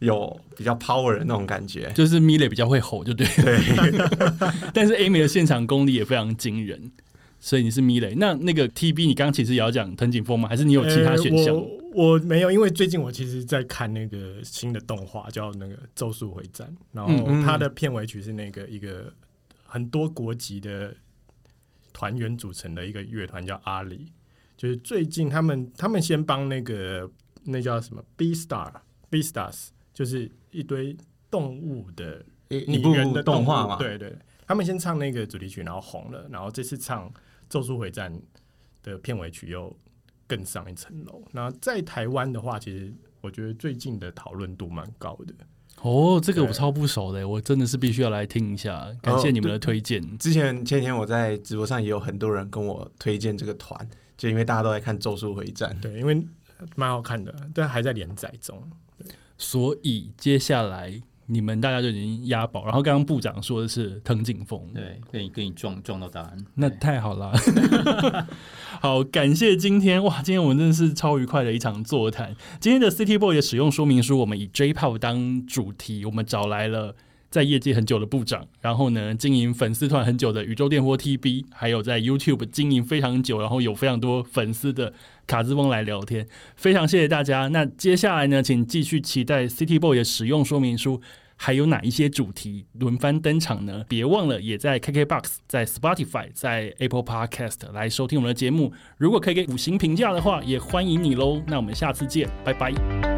[0.00, 1.90] 有比较 power 的那种感觉。
[1.94, 3.26] 就是 Mile 比较会吼，就对。
[3.36, 4.08] 对，
[4.74, 6.92] 但是 Amy 的现场功力也非常惊人，
[7.44, 8.14] 所以你是 Mile。
[8.16, 10.48] 那那个 TB，你刚刚其实也要讲藤井风吗？
[10.48, 11.54] 还是你有其他选项？
[11.54, 11.60] 呃
[11.92, 17.14] 我我没有，因为最近我其实在看那个新的动画，叫那个《咒术回战》，然后
[17.44, 19.12] 它的片尾曲是那个一个
[19.62, 20.96] 很多国籍的
[21.92, 24.10] 团员组成的一个乐团，叫阿里。
[24.56, 27.08] 就是最近他们他们先帮那个
[27.44, 28.72] 那叫什么 B Star
[29.10, 30.96] B Stars，就是一堆
[31.30, 34.16] 动物的拟人的物动画嘛，对对，
[34.46, 37.10] 他们先唱那个主题曲，然后红了，然后这次唱
[37.48, 38.12] 《咒术回战》
[38.82, 39.74] 的片尾曲又
[40.26, 41.22] 更上一层楼。
[41.32, 45.34] 那在台湾的话，其实我觉得最近的讨论度蛮高的。
[45.82, 50.00] 哦，这个我超不熟的，我真的是必须要来听一下，感谢你们的推荐。
[50.18, 55.76] 之前前几天我在直播上也有很多人跟我推荐这个团，就因为大家都在看《咒术回战》。
[55.80, 56.24] 对，因为
[56.76, 58.62] 蛮好看的，但还在连载中。
[59.36, 67.32] 所以接下来你们大家就已经押宝，然后刚刚部长说的是藤井峰，对，跟你跟你撞撞到答案，那太好了。
[68.80, 72.34] 好，感谢今天哇，今天我们真的是超愉快的一场座谈。
[72.60, 76.94] 今天的 City Boy 的使用说明书，我们以 J-Pop 当主题，我们找来了。
[77.30, 84.92] 在业界很久的部长，然后呢，经营粉丝团很久的宇宙电波 TB，还有在 YouTube 经营非常久，然后有非常多粉丝的
[85.26, 86.26] 卡兹翁来聊天，
[86.56, 87.48] 非常谢谢大家。
[87.48, 91.00] 那接下来呢，请继续期待 City Boy 的使用说明书，
[91.36, 93.84] 还有哪一些主题轮番登场呢？
[93.88, 98.72] 别忘了也在 KKBox、在 Spotify、在 Apple Podcast 来收听我们的节目。
[98.98, 101.42] 如果可以给五星评价的话，也欢迎你喽。
[101.46, 103.13] 那我们下次见，拜拜。